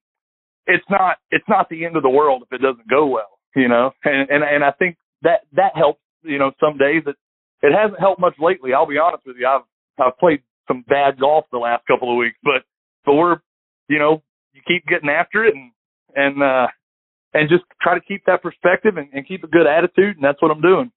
it's 0.66 0.86
not, 0.90 1.18
it's 1.30 1.48
not 1.50 1.68
the 1.70 1.84
end 1.84 1.98
of 1.98 2.04
the 2.04 2.10
world 2.10 2.44
if 2.50 2.54
it 2.58 2.62
doesn't 2.62 2.88
go 2.88 3.06
well, 3.08 3.37
you 3.56 3.68
know? 3.68 3.92
And, 4.04 4.30
and, 4.30 4.44
and 4.44 4.64
I 4.64 4.72
think 4.72 4.98
that, 5.24 5.42
that 5.54 5.76
helps, 5.76 6.02
you 6.24 6.38
know, 6.38 6.52
some 6.60 6.78
days 6.78 7.04
it, 7.06 7.16
it 7.62 7.74
hasn't 7.74 8.00
helped 8.00 8.22
much 8.22 8.36
lately. 8.40 8.74
I'll 8.74 8.88
be 8.88 8.98
honest 8.98 9.26
with 9.26 9.38
you. 9.40 9.48
I've, 9.48 9.62
I've 10.00 10.18
played 10.18 10.42
some 10.68 10.84
bad 10.88 11.20
golf 11.20 11.46
the 11.52 11.58
last 11.58 11.86
couple 11.88 12.12
of 12.12 12.18
weeks, 12.18 12.38
but, 12.44 12.64
but 13.06 13.16
we're 13.16 13.38
you 13.88 14.00
know, 14.00 14.22
you 14.54 14.62
keep 14.68 14.86
getting 14.86 15.10
after 15.10 15.46
it 15.46 15.56
and 15.56 15.72
and 16.16 16.44
uh 16.44 16.68
and 17.34 17.50
just 17.50 17.64
try 17.82 17.94
to 17.94 18.02
keep 18.02 18.24
that 18.26 18.42
perspective 18.42 18.98
and, 18.98 19.10
and 19.14 19.28
keep 19.28 19.44
a 19.44 19.48
good 19.48 19.68
attitude 19.68 20.16
and 20.16 20.24
that's 20.24 20.42
what 20.42 20.52
I'm 20.52 20.62
doing. 20.62 20.92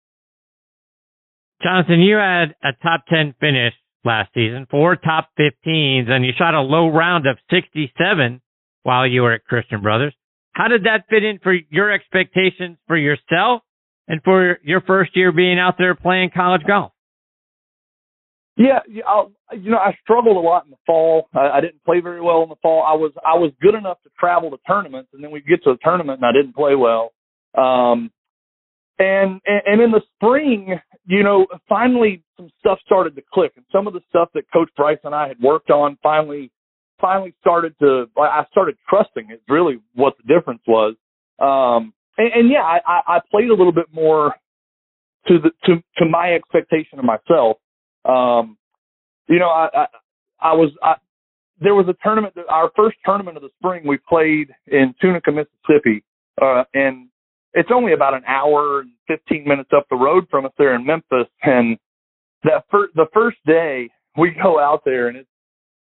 Jonathan, 1.63 2.01
you 2.01 2.17
had 2.17 2.55
a 2.63 2.73
top 2.83 3.05
ten 3.09 3.35
finish 3.39 3.75
last 4.05 4.31
season, 4.33 4.67
four 4.71 4.97
top 4.97 5.29
fifteens, 5.37 6.09
and 6.09 6.25
you 6.25 6.33
shot 6.37 6.55
a 6.55 6.61
low 6.61 6.89
round 6.89 7.27
of 7.27 7.37
sixty 7.51 7.93
seven 7.99 8.41
while 8.83 9.07
you 9.07 9.23
were 9.23 9.33
at 9.35 9.45
Christian 9.45 9.83
Brothers. 9.83 10.15
How 10.53 10.69
did 10.69 10.85
that 10.85 11.05
fit 11.09 11.25
in 11.25 11.39
for 11.39 11.55
your 11.71 11.91
expectations 11.91 12.79
for 12.87 12.97
yourself 12.97 13.63
and 14.09 14.21
for 14.23 14.59
your 14.63 14.81
first 14.81 15.17
year 15.17 15.33
being 15.33 15.59
out 15.59 15.77
there 15.79 15.95
playing 15.95 16.31
college 16.35 16.63
golf? 16.67 16.93
Yeah, 18.57 18.81
I'll, 19.09 19.33
you 19.57 19.71
know, 19.71 19.79
I 19.79 19.97
struggled 20.03 20.37
a 20.37 20.41
lot 20.41 20.65
in 20.65 20.71
the 20.71 20.77
fall. 20.87 21.29
I, 21.35 21.49
I 21.49 21.61
didn't 21.61 21.83
play 21.85 22.01
very 22.01 22.21
well 22.21 22.43
in 22.43 22.51
the 22.51 22.57
fall. 22.61 22.83
I 22.83 22.95
was 22.95 23.13
I 23.25 23.39
was 23.39 23.53
good 23.63 23.75
enough 23.75 24.03
to 24.03 24.11
travel 24.19 24.51
to 24.51 24.59
tournaments, 24.67 25.11
and 25.15 25.25
then 25.25 25.31
we 25.31 25.41
get 25.41 25.65
to 25.65 25.71
a 25.71 25.79
tournament 25.83 26.21
and 26.21 26.27
I 26.27 26.33
didn't 26.33 26.55
play 26.55 26.75
well. 26.75 27.13
Um, 27.57 28.11
and, 28.99 29.41
and 29.47 29.63
and 29.65 29.81
in 29.81 29.91
the 29.93 30.03
spring, 30.17 30.79
you 31.07 31.23
know, 31.23 31.47
finally 31.71 32.23
some 32.37 32.51
stuff 32.59 32.79
started 32.85 33.17
to 33.17 33.23
click, 33.33 33.53
and 33.57 33.65
some 33.73 33.87
of 33.87 33.95
the 33.95 34.03
stuff 34.11 34.29
that 34.35 34.45
Coach 34.53 34.69
Bryce 34.77 34.99
and 35.05 35.15
I 35.15 35.29
had 35.29 35.41
worked 35.41 35.71
on 35.71 35.97
finally 36.03 36.51
finally 37.01 37.35
started 37.41 37.75
to. 37.81 38.07
I 38.19 38.45
started 38.51 38.77
trusting. 38.89 39.29
It's 39.31 39.43
really 39.49 39.81
what 39.95 40.15
the 40.19 40.35
difference 40.35 40.63
was. 40.67 40.95
Um, 41.39 41.93
and, 42.19 42.33
and 42.35 42.51
yeah, 42.51 42.63
I, 42.63 43.01
I 43.07 43.21
played 43.31 43.49
a 43.51 43.55
little 43.55 43.73
bit 43.73 43.87
more 43.93 44.35
to 45.29 45.39
the 45.39 45.51
to 45.67 45.83
to 45.99 46.07
my 46.07 46.35
expectation 46.35 46.99
of 46.99 47.05
myself. 47.05 47.59
Um, 48.05 48.57
you 49.29 49.39
know, 49.39 49.49
I, 49.49 49.69
I, 49.75 49.87
I 50.41 50.53
was, 50.55 50.71
I, 50.83 50.95
there 51.61 51.75
was 51.75 51.87
a 51.89 51.95
tournament 52.03 52.35
that 52.35 52.47
our 52.49 52.71
first 52.77 52.97
tournament 53.05 53.37
of 53.37 53.43
the 53.43 53.51
spring 53.59 53.87
we 53.87 53.99
played 54.09 54.49
in 54.67 54.95
Tunica, 55.01 55.31
Mississippi, 55.31 56.03
uh, 56.43 56.65
and 56.75 57.09
it's 57.53 57.71
only 57.73 57.93
about 57.93 58.15
an 58.15 58.23
hour 58.27 58.81
and 58.81 58.91
15 59.09 59.45
minutes 59.47 59.71
up 59.77 59.87
the 59.91 59.97
road 59.97 60.27
from 60.31 60.47
us 60.47 60.53
there 60.59 60.75
in 60.75 60.87
Memphis. 60.87 61.29
And 61.43 61.79
that 62.45 62.65
first, 62.71 62.95
the 62.95 63.07
first 63.13 63.39
day 63.47 63.89
we 64.17 64.31
go 64.43 64.59
out 64.59 64.83
there 64.85 65.09
and 65.09 65.17
it's, 65.17 65.29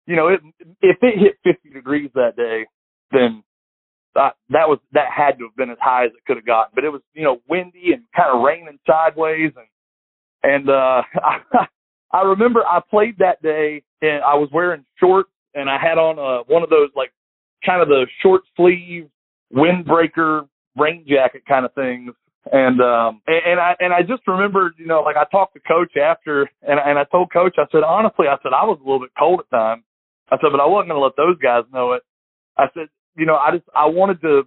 you 0.05 0.15
know, 0.15 0.27
it, 0.27 0.41
if 0.81 0.97
it 1.01 1.19
hit 1.43 1.55
50 1.55 1.69
degrees 1.69 2.09
that 2.15 2.35
day, 2.35 2.65
then 3.11 3.43
that, 4.15 4.35
that 4.49 4.67
was, 4.67 4.79
that 4.91 5.07
had 5.15 5.37
to 5.39 5.45
have 5.45 5.55
been 5.55 5.69
as 5.69 5.77
high 5.81 6.05
as 6.05 6.11
it 6.11 6.25
could 6.25 6.37
have 6.37 6.45
gotten, 6.45 6.71
but 6.75 6.83
it 6.83 6.89
was, 6.89 7.01
you 7.13 7.23
know, 7.23 7.41
windy 7.49 7.93
and 7.93 8.03
kind 8.15 8.29
of 8.35 8.43
raining 8.43 8.79
sideways 8.85 9.51
and, 9.55 9.67
and, 10.43 10.69
uh, 10.69 11.01
I 12.13 12.21
remember 12.21 12.61
I 12.65 12.79
played 12.89 13.17
that 13.17 13.41
day 13.41 13.81
and 14.01 14.23
I 14.23 14.35
was 14.35 14.47
wearing 14.53 14.85
shorts 14.99 15.31
and 15.55 15.69
I 15.69 15.77
had 15.81 15.97
on 15.97 16.19
a, 16.19 16.43
one 16.51 16.61
of 16.61 16.69
those 16.69 16.89
like 16.95 17.11
kind 17.65 17.81
of 17.81 17.87
the 17.87 18.05
short 18.21 18.43
sleeve 18.55 19.09
windbreaker 19.53 20.47
rain 20.77 21.05
jacket 21.07 21.43
kind 21.47 21.65
of 21.65 21.73
things. 21.73 22.11
And 22.51 22.81
um 22.81 23.21
and, 23.25 23.41
and 23.45 23.59
I 23.59 23.75
and 23.79 23.93
I 23.93 24.01
just 24.01 24.27
remembered, 24.27 24.73
you 24.77 24.85
know, 24.85 25.01
like 25.01 25.15
I 25.15 25.25
talked 25.31 25.55
to 25.55 25.59
coach 25.61 25.97
after 25.97 26.43
and 26.61 26.79
and 26.79 26.99
I 26.99 27.05
told 27.05 27.31
coach 27.33 27.55
I 27.57 27.65
said 27.71 27.83
honestly 27.83 28.27
I 28.27 28.37
said 28.43 28.53
I 28.53 28.65
was 28.65 28.77
a 28.79 28.83
little 28.83 28.99
bit 28.99 29.11
cold 29.17 29.39
at 29.39 29.49
times. 29.49 29.83
I 30.31 30.37
said 30.37 30.51
but 30.51 30.61
I 30.61 30.65
wasn't 30.65 30.89
going 30.89 30.99
to 30.99 31.05
let 31.05 31.17
those 31.17 31.37
guys 31.41 31.63
know 31.71 31.93
it. 31.93 32.03
I 32.57 32.65
said, 32.73 32.87
you 33.15 33.25
know, 33.25 33.35
I 33.35 33.51
just 33.51 33.65
I 33.75 33.85
wanted 33.87 34.21
to 34.21 34.43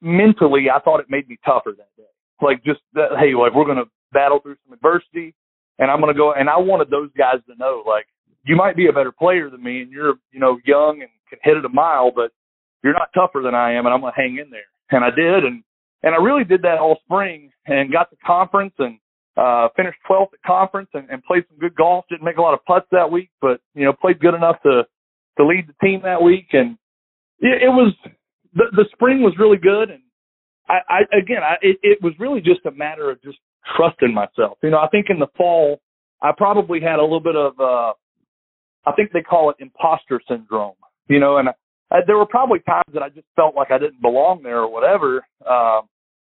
mentally 0.00 0.66
I 0.74 0.80
thought 0.80 1.00
it 1.00 1.06
made 1.08 1.28
me 1.28 1.38
tougher 1.44 1.72
that 1.76 1.88
day. 1.96 2.10
Like 2.40 2.64
just 2.64 2.80
that, 2.94 3.16
hey, 3.18 3.34
like 3.34 3.54
we're 3.54 3.64
going 3.64 3.78
to 3.78 3.90
battle 4.12 4.40
through 4.40 4.56
some 4.64 4.74
adversity 4.74 5.34
and 5.78 5.90
I'm 5.90 6.00
going 6.00 6.12
to 6.12 6.18
go. 6.18 6.32
And 6.32 6.48
I 6.48 6.58
wanted 6.58 6.90
those 6.90 7.10
guys 7.16 7.38
to 7.48 7.56
know, 7.58 7.82
like, 7.86 8.06
you 8.44 8.56
might 8.56 8.76
be 8.76 8.88
a 8.88 8.92
better 8.92 9.12
player 9.12 9.48
than 9.48 9.62
me, 9.62 9.80
and 9.80 9.90
you're, 9.90 10.14
you 10.30 10.38
know, 10.38 10.58
young 10.64 11.00
and 11.00 11.10
can 11.28 11.38
hit 11.42 11.56
it 11.56 11.64
a 11.64 11.68
mile, 11.68 12.12
but 12.14 12.30
you're 12.82 12.92
not 12.92 13.08
tougher 13.14 13.40
than 13.42 13.54
I 13.54 13.72
am, 13.72 13.86
and 13.86 13.94
I'm 13.94 14.00
going 14.00 14.12
to 14.14 14.20
hang 14.20 14.38
in 14.38 14.50
there. 14.50 14.68
And 14.90 15.04
I 15.04 15.10
did, 15.10 15.44
and 15.44 15.62
and 16.02 16.14
I 16.14 16.18
really 16.18 16.44
did 16.44 16.60
that 16.62 16.78
all 16.78 16.98
spring, 17.06 17.50
and 17.66 17.90
got 17.90 18.10
to 18.10 18.16
conference 18.24 18.74
and 18.78 18.98
uh 19.36 19.68
finished 19.74 19.98
12th 20.08 20.34
at 20.34 20.42
conference 20.46 20.88
and, 20.94 21.08
and 21.10 21.24
played 21.24 21.44
some 21.48 21.58
good 21.58 21.74
golf. 21.74 22.04
Didn't 22.08 22.24
make 22.24 22.36
a 22.36 22.42
lot 22.42 22.54
of 22.54 22.64
putts 22.66 22.86
that 22.92 23.10
week, 23.10 23.30
but 23.40 23.60
you 23.74 23.84
know, 23.84 23.92
played 23.92 24.20
good 24.20 24.34
enough 24.34 24.60
to 24.62 24.82
to 25.38 25.46
lead 25.46 25.66
the 25.66 25.86
team 25.86 26.00
that 26.04 26.22
week, 26.22 26.48
and 26.52 26.76
it, 27.40 27.62
it 27.62 27.68
was 27.68 27.94
the 28.54 28.64
the 28.72 28.84
spring 28.92 29.22
was 29.22 29.34
really 29.38 29.58
good, 29.58 29.90
and 29.90 30.02
I, 30.68 30.78
I 30.88 31.18
again, 31.18 31.42
I, 31.42 31.54
it, 31.62 31.78
it 31.82 31.98
was 32.02 32.12
really 32.18 32.40
just 32.40 32.64
a 32.66 32.70
matter 32.70 33.10
of 33.10 33.22
just 33.22 33.38
trusting 33.76 34.12
myself. 34.12 34.58
You 34.62 34.70
know, 34.70 34.78
I 34.78 34.88
think 34.88 35.06
in 35.10 35.18
the 35.18 35.26
fall, 35.36 35.80
I 36.22 36.32
probably 36.36 36.80
had 36.80 36.98
a 36.98 37.02
little 37.02 37.20
bit 37.20 37.36
of, 37.36 37.58
uh, 37.58 37.92
I 38.86 38.92
think 38.96 39.12
they 39.12 39.22
call 39.22 39.50
it 39.50 39.56
imposter 39.58 40.20
syndrome. 40.28 40.74
You 41.08 41.20
know, 41.20 41.38
and 41.38 41.48
I, 41.48 41.98
there 42.06 42.16
were 42.16 42.26
probably 42.26 42.60
times 42.60 42.92
that 42.94 43.02
I 43.02 43.08
just 43.08 43.26
felt 43.36 43.54
like 43.54 43.70
I 43.70 43.78
didn't 43.78 44.00
belong 44.00 44.42
there 44.42 44.60
or 44.60 44.72
whatever. 44.72 45.26
Um, 45.48 45.82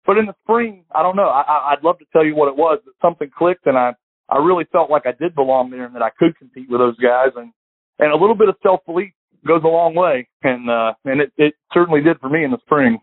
but 0.06 0.18
in 0.18 0.26
the 0.26 0.34
spring, 0.44 0.84
I 0.94 1.02
don't 1.02 1.16
know. 1.16 1.28
I, 1.28 1.72
I'd 1.72 1.82
love 1.82 1.98
to 1.98 2.04
tell 2.12 2.24
you 2.24 2.36
what 2.36 2.48
it 2.48 2.56
was, 2.56 2.78
but 2.84 2.94
something 3.02 3.30
clicked, 3.36 3.66
and 3.66 3.76
I 3.76 3.92
I 4.28 4.38
really 4.38 4.64
felt 4.72 4.90
like 4.90 5.06
I 5.06 5.12
did 5.12 5.34
belong 5.34 5.70
there 5.70 5.84
and 5.84 5.94
that 5.94 6.02
I 6.02 6.10
could 6.10 6.36
compete 6.36 6.68
with 6.68 6.80
those 6.80 6.98
guys, 6.98 7.30
and 7.36 7.52
and 7.98 8.12
a 8.12 8.16
little 8.16 8.36
bit 8.36 8.48
of 8.48 8.56
self 8.62 8.80
belief 8.86 9.12
goes 9.46 9.62
a 9.64 9.68
long 9.68 9.94
way, 9.94 10.28
and 10.42 10.68
uh, 10.68 10.94
and 11.04 11.20
it 11.20 11.32
it 11.36 11.54
certainly 11.72 12.02
did 12.02 12.18
for 12.20 12.28
me 12.28 12.44
in 12.44 12.50
the 12.50 12.58
spring. 12.64 12.98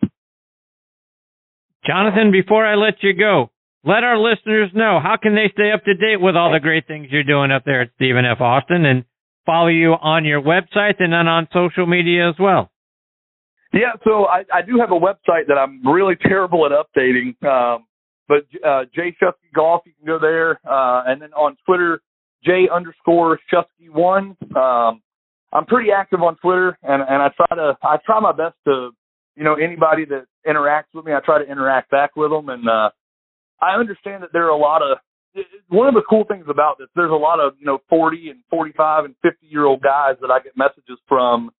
Jonathan, 1.86 2.32
before 2.32 2.66
I 2.66 2.76
let 2.76 2.96
you 3.02 3.14
go, 3.14 3.52
let 3.84 4.04
our 4.04 4.18
listeners 4.18 4.70
know 4.74 5.00
how 5.04 5.18
can 5.22 5.36
they 5.36 5.52
stay 5.54 5.72
up 5.72 5.84
to 5.84 5.94
date 5.94 6.22
with 6.22 6.36
all 6.36 6.52
the 6.52 6.62
great 6.62 6.88
things 6.88 7.08
you're 7.10 7.24
doing 7.24 7.52
up 7.52 7.64
there 7.66 7.82
at 7.82 7.90
Stephen 7.96 8.26
F. 8.26 8.40
Austin 8.40 8.86
and 8.86 9.04
follow 9.46 9.68
you 9.68 9.92
on 9.92 10.24
your 10.24 10.42
website 10.42 10.96
and 11.00 11.12
then 11.12 11.28
on 11.28 11.48
social 11.52 11.86
media 11.86 12.30
as 12.30 12.36
well. 12.40 12.72
Yeah, 13.74 13.94
so 14.06 14.28
I, 14.28 14.46
I 14.54 14.62
do 14.62 14.78
have 14.80 14.92
a 14.92 15.00
website 15.00 15.48
that 15.48 15.58
I'm 15.58 15.86
really 15.86 16.16
terrible 16.16 16.66
at 16.66 16.72
updating. 16.72 17.36
Um, 17.44 17.86
but 18.28 18.46
uh, 18.66 18.84
Jay 18.96 19.16
Shuskey 19.22 19.52
Golf, 19.54 19.82
you 19.86 19.94
can 19.98 20.06
go 20.06 20.20
there, 20.20 20.62
uh, 20.66 21.04
and 21.08 21.22
then 21.22 21.34
on 21.34 21.58
Twitter, 21.66 22.02
J 22.46 22.70
underscore 22.74 23.40
Shuskey 23.52 23.73
one. 23.94 24.38
Um, 24.56 25.02
I'm 25.52 25.66
pretty 25.68 25.92
active 25.92 26.22
on 26.22 26.36
Twitter, 26.38 26.78
and 26.84 27.02
and 27.02 27.22
I 27.22 27.30
try 27.36 27.56
to 27.56 27.78
I 27.84 27.98
try 28.06 28.20
my 28.20 28.32
best 28.32 28.56
to, 28.66 28.92
you 29.36 29.44
know, 29.44 29.56
anybody 29.56 30.06
that 30.06 30.26
interacts 30.48 30.94
with 30.94 31.06
me, 31.06 31.14
I 31.14 31.20
try 31.24 31.44
to 31.44 31.50
interact 31.50 31.92
back 31.92 32.16
with 32.16 32.32
them, 32.32 32.50
and 32.50 32.68
uh, 32.68 32.90
I 33.62 33.76
understand 33.80 34.24
that 34.24 34.34
there 34.34 34.46
are 34.46 34.50
a 34.50 34.58
lot 34.58 34.82
of 34.82 34.98
one 35.70 35.88
of 35.88 35.94
the 35.94 36.04
cool 36.10 36.26
things 36.28 36.46
about 36.50 36.78
this. 36.78 36.88
There's 36.96 37.12
a 37.12 37.16
lot 37.16 37.40
of 37.40 37.54
you 37.60 37.66
know 37.66 37.80
40 37.90 38.30
and 38.30 38.40
45 38.50 39.06
and 39.06 39.16
50 39.22 39.48
year 39.48 39.66
old 39.66 39.82
guys 39.82 40.16
that 40.22 40.32
I 40.32 40.40
get 40.40 40.58
messages 40.58 41.00
from, 41.08 41.52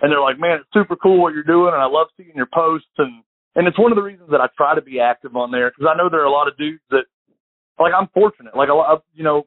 and 0.00 0.12
they're 0.12 0.20
like, 0.20 0.38
man, 0.38 0.58
it's 0.60 0.68
super 0.72 0.96
cool 0.96 1.22
what 1.22 1.34
you're 1.34 1.42
doing, 1.42 1.72
and 1.72 1.82
I 1.82 1.86
love 1.86 2.08
seeing 2.16 2.32
your 2.34 2.48
posts 2.52 2.88
and 2.98 3.22
and 3.58 3.66
it's 3.66 3.78
one 3.78 3.90
of 3.90 3.96
the 3.96 4.02
reasons 4.02 4.30
that 4.30 4.40
I 4.40 4.46
try 4.56 4.76
to 4.76 4.80
be 4.80 5.00
active 5.00 5.34
on 5.34 5.50
there 5.50 5.70
because 5.70 5.90
I 5.92 5.96
know 5.98 6.08
there 6.08 6.22
are 6.22 6.30
a 6.30 6.30
lot 6.30 6.46
of 6.46 6.56
dudes 6.56 6.82
that, 6.90 7.10
like, 7.80 7.92
I'm 7.92 8.06
fortunate. 8.14 8.56
Like, 8.56 8.68
a 8.68 8.74
lot, 8.74 8.94
of, 8.94 9.02
you 9.14 9.24
know, 9.24 9.46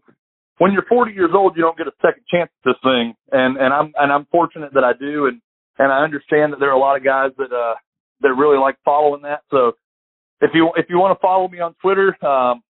when 0.61 0.71
you're 0.71 0.85
40 0.87 1.13
years 1.13 1.31
old, 1.33 1.57
you 1.57 1.63
don't 1.63 1.75
get 1.75 1.87
a 1.87 1.97
second 2.05 2.21
chance 2.29 2.51
at 2.53 2.69
this 2.69 2.75
thing, 2.83 3.15
and 3.31 3.57
and 3.57 3.73
I'm 3.73 3.91
and 3.97 4.11
I'm 4.13 4.27
fortunate 4.31 4.71
that 4.75 4.83
I 4.83 4.93
do, 4.93 5.25
and 5.25 5.41
and 5.79 5.91
I 5.91 6.03
understand 6.03 6.53
that 6.53 6.59
there 6.59 6.69
are 6.69 6.77
a 6.77 6.79
lot 6.79 6.95
of 6.95 7.03
guys 7.03 7.31
that 7.39 7.51
uh 7.51 7.73
that 8.21 8.33
really 8.35 8.59
like 8.59 8.77
following 8.85 9.23
that. 9.23 9.41
So 9.49 9.73
if 10.39 10.51
you 10.53 10.69
if 10.77 10.85
you 10.87 10.99
want 10.99 11.17
to 11.17 11.19
follow 11.19 11.47
me 11.47 11.61
on 11.61 11.73
Twitter, 11.81 12.09
um, 12.23 12.61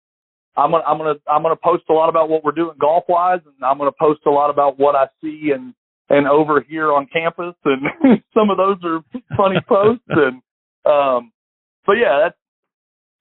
I'm 0.56 0.72
gonna 0.72 0.86
I'm 0.88 0.98
gonna 1.00 1.16
I'm 1.28 1.44
gonna 1.44 1.58
post 1.62 1.84
a 1.90 1.94
lot 1.94 2.08
about 2.08 2.30
what 2.30 2.46
we're 2.46 2.54
doing 2.54 2.78
golf 2.80 3.04
wise, 3.10 3.42
and 3.46 3.56
I'm 3.62 3.78
gonna 3.78 3.92
post 4.00 4.22
a 4.26 4.30
lot 4.32 4.50
about 4.50 4.80
what 4.80 4.96
I 4.96 5.08
see 5.22 5.52
and 5.54 5.74
and 6.10 6.30
over 6.30 6.62
here 6.62 6.94
on 6.94 7.08
campus, 7.12 7.56
and 7.66 8.24
some 8.34 8.50
of 8.50 8.56
those 8.56 8.78
are 8.86 9.02
funny 9.36 9.60
posts, 9.68 10.08
and 10.08 10.42
um, 10.86 11.34
so 11.86 11.92
yeah, 11.92 12.24
that's 12.24 12.38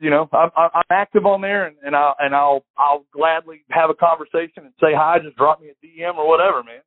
you 0.00 0.10
know 0.10 0.28
I'm, 0.32 0.50
I'm 0.56 0.82
active 0.90 1.26
on 1.26 1.40
there, 1.40 1.66
and, 1.66 1.76
and 1.84 1.94
I'll 1.94 2.16
and 2.18 2.34
I'll 2.34 2.64
I'll 2.76 3.04
gladly 3.12 3.62
have 3.70 3.90
a 3.90 3.94
conversation 3.94 4.64
and 4.64 4.72
say 4.80 4.94
hi. 4.94 5.18
Just 5.22 5.36
drop 5.36 5.60
me 5.60 5.68
a 5.68 5.86
DM 5.86 6.16
or 6.16 6.26
whatever, 6.28 6.62
man. 6.62 6.80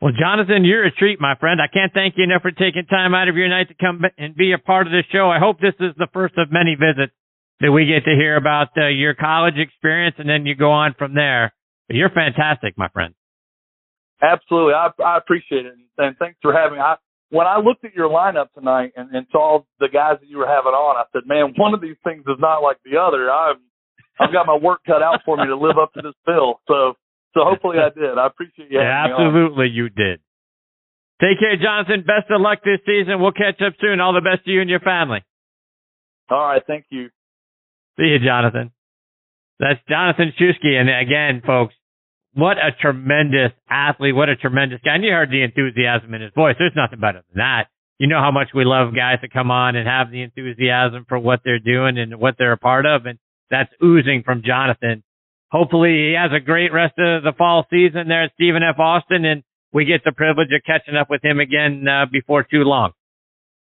Well, 0.00 0.12
Jonathan, 0.12 0.64
you're 0.64 0.84
a 0.84 0.92
treat, 0.92 1.18
my 1.18 1.34
friend. 1.40 1.60
I 1.62 1.72
can't 1.72 1.92
thank 1.94 2.18
you 2.18 2.24
enough 2.24 2.42
for 2.42 2.50
taking 2.50 2.84
time 2.84 3.14
out 3.14 3.28
of 3.28 3.36
your 3.36 3.48
night 3.48 3.68
to 3.68 3.74
come 3.74 4.02
and 4.18 4.36
be 4.36 4.52
a 4.52 4.58
part 4.58 4.86
of 4.86 4.92
this 4.92 5.06
show. 5.10 5.30
I 5.30 5.38
hope 5.38 5.60
this 5.60 5.74
is 5.80 5.94
the 5.96 6.08
first 6.12 6.34
of 6.36 6.52
many 6.52 6.76
visits 6.76 7.14
that 7.60 7.72
we 7.72 7.86
get 7.86 8.04
to 8.04 8.14
hear 8.14 8.36
about 8.36 8.68
uh, 8.76 8.88
your 8.88 9.14
college 9.14 9.56
experience, 9.56 10.16
and 10.18 10.28
then 10.28 10.44
you 10.44 10.54
go 10.54 10.70
on 10.70 10.94
from 10.98 11.14
there. 11.14 11.54
But 11.88 11.96
you're 11.96 12.10
fantastic, 12.10 12.76
my 12.76 12.88
friend. 12.88 13.14
Absolutely, 14.20 14.74
I, 14.74 14.90
I 15.02 15.16
appreciate 15.16 15.64
it, 15.66 15.74
and 15.98 16.16
thanks 16.18 16.38
for 16.42 16.52
having. 16.52 16.78
me. 16.78 16.84
I 16.84 16.96
when 17.30 17.46
I 17.46 17.58
looked 17.58 17.84
at 17.84 17.94
your 17.94 18.08
lineup 18.08 18.52
tonight 18.52 18.92
and, 18.96 19.10
and 19.14 19.26
saw 19.32 19.62
the 19.80 19.88
guys 19.88 20.16
that 20.20 20.28
you 20.28 20.38
were 20.38 20.46
having 20.46 20.72
on, 20.72 20.96
I 20.96 21.04
said, 21.12 21.22
"Man, 21.26 21.54
one 21.56 21.74
of 21.74 21.80
these 21.80 21.96
things 22.04 22.24
is 22.26 22.38
not 22.38 22.58
like 22.58 22.78
the 22.84 22.98
other." 22.98 23.30
I've 23.30 23.56
I've 24.20 24.32
got 24.32 24.46
my 24.46 24.56
work 24.56 24.80
cut 24.86 25.02
out 25.02 25.20
for 25.24 25.36
me 25.36 25.46
to 25.46 25.56
live 25.56 25.78
up 25.78 25.92
to 25.94 26.02
this 26.02 26.14
bill. 26.26 26.60
So 26.68 26.94
so 27.34 27.44
hopefully 27.44 27.78
I 27.78 27.90
did. 27.90 28.18
I 28.18 28.26
appreciate 28.26 28.70
you. 28.70 28.78
Yeah, 28.78 29.06
absolutely, 29.08 29.68
you 29.68 29.88
did. 29.88 30.20
Take 31.20 31.38
care, 31.38 31.56
Johnson. 31.56 32.04
Best 32.06 32.30
of 32.30 32.40
luck 32.40 32.58
this 32.64 32.80
season. 32.86 33.20
We'll 33.20 33.32
catch 33.32 33.60
up 33.62 33.74
soon. 33.80 34.00
All 34.00 34.12
the 34.12 34.20
best 34.20 34.44
to 34.44 34.50
you 34.50 34.60
and 34.60 34.70
your 34.70 34.80
family. 34.80 35.24
All 36.30 36.38
right, 36.38 36.62
thank 36.66 36.86
you. 36.90 37.08
See 37.98 38.06
you, 38.06 38.18
Jonathan. 38.18 38.72
That's 39.60 39.80
Jonathan 39.88 40.32
Shuskey. 40.38 40.74
And 40.74 40.90
again, 40.90 41.42
folks, 41.46 41.74
what 42.34 42.58
a 42.58 42.72
tremendous 42.80 43.52
athlete. 43.68 44.14
What 44.14 44.28
a 44.28 44.36
tremendous 44.36 44.80
guy. 44.84 44.96
And 44.96 45.04
you 45.04 45.12
heard 45.12 45.30
the 45.30 45.42
enthusiasm 45.42 46.14
in 46.14 46.22
his 46.22 46.32
voice. 46.34 46.56
There's 46.58 46.76
nothing 46.76 47.00
better 47.00 47.22
than 47.30 47.38
that. 47.38 47.68
You 47.98 48.08
know 48.08 48.20
how 48.20 48.32
much 48.32 48.48
we 48.54 48.64
love 48.64 48.94
guys 48.94 49.18
that 49.22 49.32
come 49.32 49.50
on 49.50 49.76
and 49.76 49.86
have 49.86 50.10
the 50.10 50.22
enthusiasm 50.22 51.06
for 51.08 51.18
what 51.18 51.40
they're 51.44 51.60
doing 51.60 51.96
and 51.96 52.18
what 52.18 52.34
they're 52.38 52.52
a 52.52 52.58
part 52.58 52.86
of. 52.86 53.06
And 53.06 53.18
that's 53.50 53.70
oozing 53.82 54.24
from 54.24 54.42
Jonathan. 54.44 55.04
Hopefully 55.50 56.08
he 56.10 56.16
has 56.20 56.32
a 56.34 56.44
great 56.44 56.72
rest 56.72 56.94
of 56.98 57.22
the 57.22 57.32
fall 57.38 57.66
season 57.70 58.08
there 58.08 58.24
at 58.24 58.32
Stephen 58.34 58.62
F. 58.64 58.80
Austin 58.80 59.24
and 59.24 59.44
we 59.72 59.84
get 59.84 60.02
the 60.04 60.12
privilege 60.12 60.48
of 60.54 60.62
catching 60.64 60.96
up 60.96 61.08
with 61.10 61.24
him 61.24 61.40
again 61.40 61.86
uh, 61.86 62.06
before 62.10 62.42
too 62.44 62.62
long. 62.62 62.92